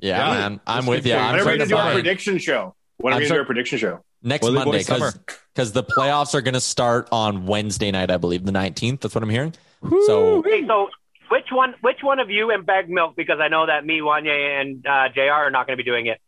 [0.00, 0.34] Yeah, Yeah.
[0.34, 0.60] man.
[0.66, 1.12] I'm with you.
[1.12, 1.24] going.
[1.24, 2.74] I'm When are we gonna do our prediction show?
[2.98, 4.00] When are we gonna do our prediction show?
[4.22, 5.14] next Well, Monday to
[5.54, 9.00] because the playoffs are going to start on Wednesday night, I believe, the 19th.
[9.00, 9.54] That's what I'm hearing.
[10.06, 10.88] So Okay, so
[11.28, 11.74] which one?
[11.80, 13.16] Which one of you and Bag Milk?
[13.16, 15.32] Because I know that me, Wanye, and uh, Jr.
[15.32, 16.20] are not going to be doing it,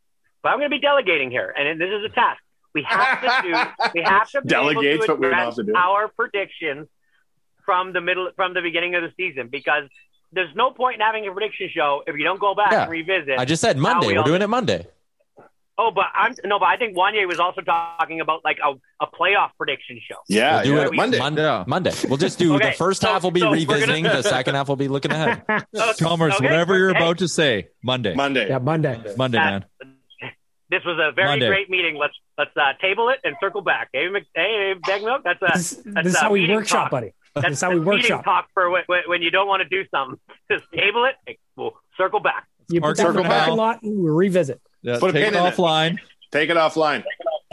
[0.42, 2.40] but I'm going to be delegating here, and this is a task.
[2.74, 3.90] We have to do.
[3.94, 6.88] We have to be Delegates, able to we don't address have to do our predictions
[7.64, 9.84] from the middle, from the beginning of the season, because
[10.32, 12.82] there's no point in having a prediction show if you don't go back Yeah.
[12.82, 13.38] and revisit.
[13.38, 14.08] I just said Monday.
[14.08, 14.86] we We're all doing it Monday.
[15.76, 19.08] Oh, but I'm no, but I think Wanye was also talking about like a, a
[19.08, 20.16] playoff prediction show.
[20.28, 20.86] Yeah, We'll do yeah.
[20.86, 21.42] it Monday.
[21.42, 21.64] Yeah.
[21.66, 21.92] Monday.
[22.08, 24.22] We'll just do Okay, the first so- half will be so we're gonna- revisiting, the
[24.36, 25.42] second half We'll be looking ahead.
[25.98, 27.00] Chalmers, Okay, whatever you're hey.
[27.00, 28.14] about to say, Monday.
[28.14, 28.48] Monday.
[28.48, 29.00] Yeah, Monday.
[29.16, 29.64] Monday, man.
[30.74, 31.46] This was a very Monday.
[31.48, 31.96] great meeting.
[31.96, 33.88] Let's let's uh, table it and circle back.
[33.92, 35.22] Hey, Mc, hey, Bag Milk.
[35.24, 36.90] That's a This, that's this is uh, how we workshop, talk.
[36.90, 37.12] buddy.
[37.34, 38.24] That's, This is how we that's meeting workshop.
[38.24, 40.18] talk for when, when- when you don't want to do something.
[40.50, 41.38] Just table it.
[41.56, 42.46] We'll circle back.
[42.68, 43.62] You put that in the circle parking now.
[43.62, 44.60] lot and we revisit.
[44.82, 45.54] Yeah, Put a take it pin in it.
[45.54, 45.98] offline.
[46.32, 47.04] Take it offline.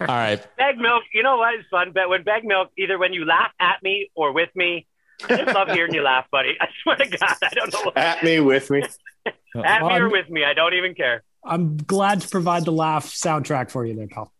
[0.00, 0.44] All right.
[0.56, 1.02] Bag Milk.
[1.12, 1.92] You know what is fun?
[1.92, 4.86] But when Bag Milk, either when you laugh at me or with me,
[5.28, 6.54] I just love hearing you laugh, buddy.
[6.60, 7.80] I swear to God, I don't know.
[7.84, 8.82] What, At me, with me.
[9.64, 11.22] at me or with me, I don't even care.
[11.44, 14.32] I'm glad to provide the laugh soundtrack for you there, pal.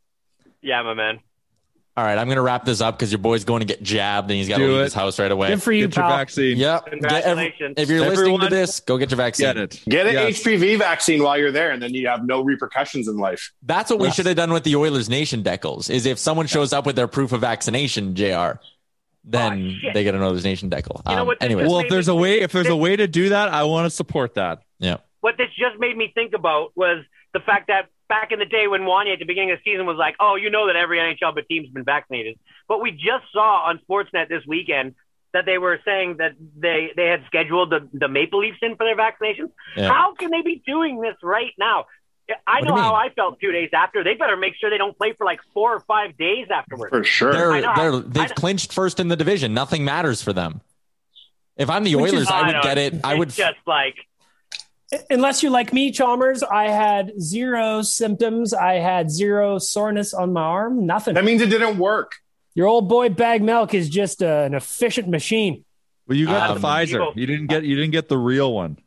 [0.62, 1.20] Yeah, my man.
[1.96, 2.18] All right.
[2.18, 4.48] I'm going to wrap this up because your boy's going to get jabbed and he's
[4.48, 4.84] got to leave it.
[4.84, 5.48] his house right away.
[5.50, 6.56] Good for you, Get your vaccine.
[6.56, 6.84] Yep.
[6.86, 7.00] Get every-
[7.52, 7.74] Congratulations.
[7.76, 9.46] if you're listening to this, go get your vaccine.
[9.46, 9.82] Get it.
[9.88, 10.42] Get an Yes.
[10.42, 13.52] HPV vaccine while you're there, and then you have no repercussions in life.
[13.62, 15.88] That's what we should have done with the Oilers Nation decals.
[15.88, 18.58] Is if someone shows up with their proof of vaccination, Jr.
[19.26, 21.00] Then Oh, they get an Oilers Nation decal.
[21.08, 21.70] You know Um, what this anyways, is?
[21.72, 23.90] Well, if there's a way, if there's a way to do that, I want to
[23.90, 24.62] support that.
[24.80, 24.96] yeah.
[25.24, 27.02] What this just made me think about was
[27.32, 29.86] the fact that back in the day when Wanye at the beginning of the season
[29.86, 33.24] was like, "Oh, you know that every NHL but team's been vaccinated," but we just
[33.32, 34.94] saw on Sportsnet this weekend
[35.32, 38.84] that they were saying that they they had scheduled the, the Maple Leafs in for
[38.84, 39.50] their vaccinations.
[39.74, 39.88] Yeah.
[39.88, 41.86] How can they be doing this right now?
[42.46, 42.94] I What know how?
[42.94, 44.04] I felt two days after.
[44.04, 46.90] They better make sure they don't play for like four or five days afterwards.
[46.90, 47.32] For sure.
[47.32, 48.34] They're, they're, they've know.
[48.34, 49.54] clinched first in the division.
[49.54, 50.60] Nothing matters for them.
[51.56, 52.94] If I'm the Which is- Oilers, I would get it.
[53.04, 53.28] I it's would.
[53.30, 53.96] just like
[55.10, 58.52] Unless you're like me, Chalmers, I had zero symptoms.
[58.54, 60.86] I had zero soreness on my arm.
[60.86, 61.14] Nothing.
[61.14, 62.12] that means it didn't work.
[62.54, 65.64] Your old boy Bag Milk is just uh, an efficient machine.
[66.06, 67.16] Well, you got Um, the Pfizer.
[67.16, 67.64] You didn't get.
[67.64, 68.78] You didn't get the real one.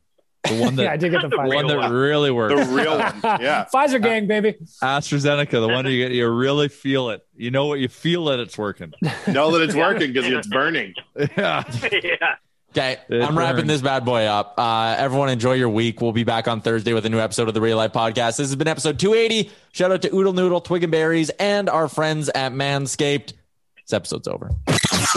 [0.48, 0.84] The one that.
[0.86, 1.56] yeah, I did get the The the Pfizer.
[1.56, 1.92] one that one.
[1.92, 2.68] really works.
[2.68, 3.20] The real one.
[3.42, 3.66] Yeah.
[3.74, 4.56] Pfizer gang, baby.
[4.82, 7.26] AstraZeneca, the one you get, you really feel it.
[7.36, 7.80] You know what?
[7.80, 8.94] You feel that It's working.
[9.28, 10.94] Know that it's working because it's burning.
[11.36, 11.64] yeah.
[11.92, 12.36] yeah.
[12.78, 13.68] Okay, It I'm wrapping burns.
[13.70, 14.54] this bad boy up.
[14.58, 16.00] Uh, everyone enjoy your week.
[16.00, 18.38] We'll be back on Thursday with a new episode of the Real Life Podcast.
[18.38, 19.50] This has been episode 280.
[19.72, 23.34] Shout out to Oodle Noodle, Twig and Berries, and our friends at Manscaped.
[23.82, 24.52] This episode's over.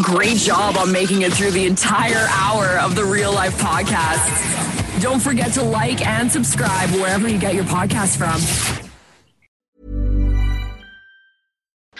[0.02, 5.02] Great job on making it through the entire hour of the Real Life Podcast.
[5.02, 8.89] Don't forget to like and subscribe wherever you get your podcast from.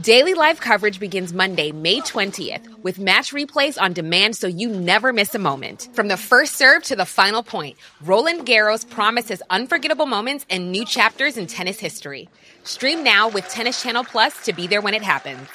[0.00, 5.10] Daily live coverage begins Monday, May 20th, with match replays on demand so you never
[5.10, 5.88] miss a moment.
[5.94, 10.84] From the first serve to the final point, Roland Garros promises unforgettable moments and new
[10.84, 12.28] chapters in tennis history.
[12.62, 15.48] Stream now with Tennis Channel Plus to be there when it happens.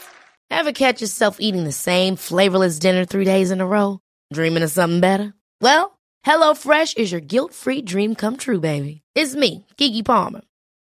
[0.50, 4.00] Ever catch yourself eating the same flavorless dinner three days in a row?
[4.34, 5.36] Dreaming of something better?
[5.62, 9.04] Well, HelloFresh is your guilt-free dream come true, baby.
[9.14, 10.42] It's me, Keke Palmer.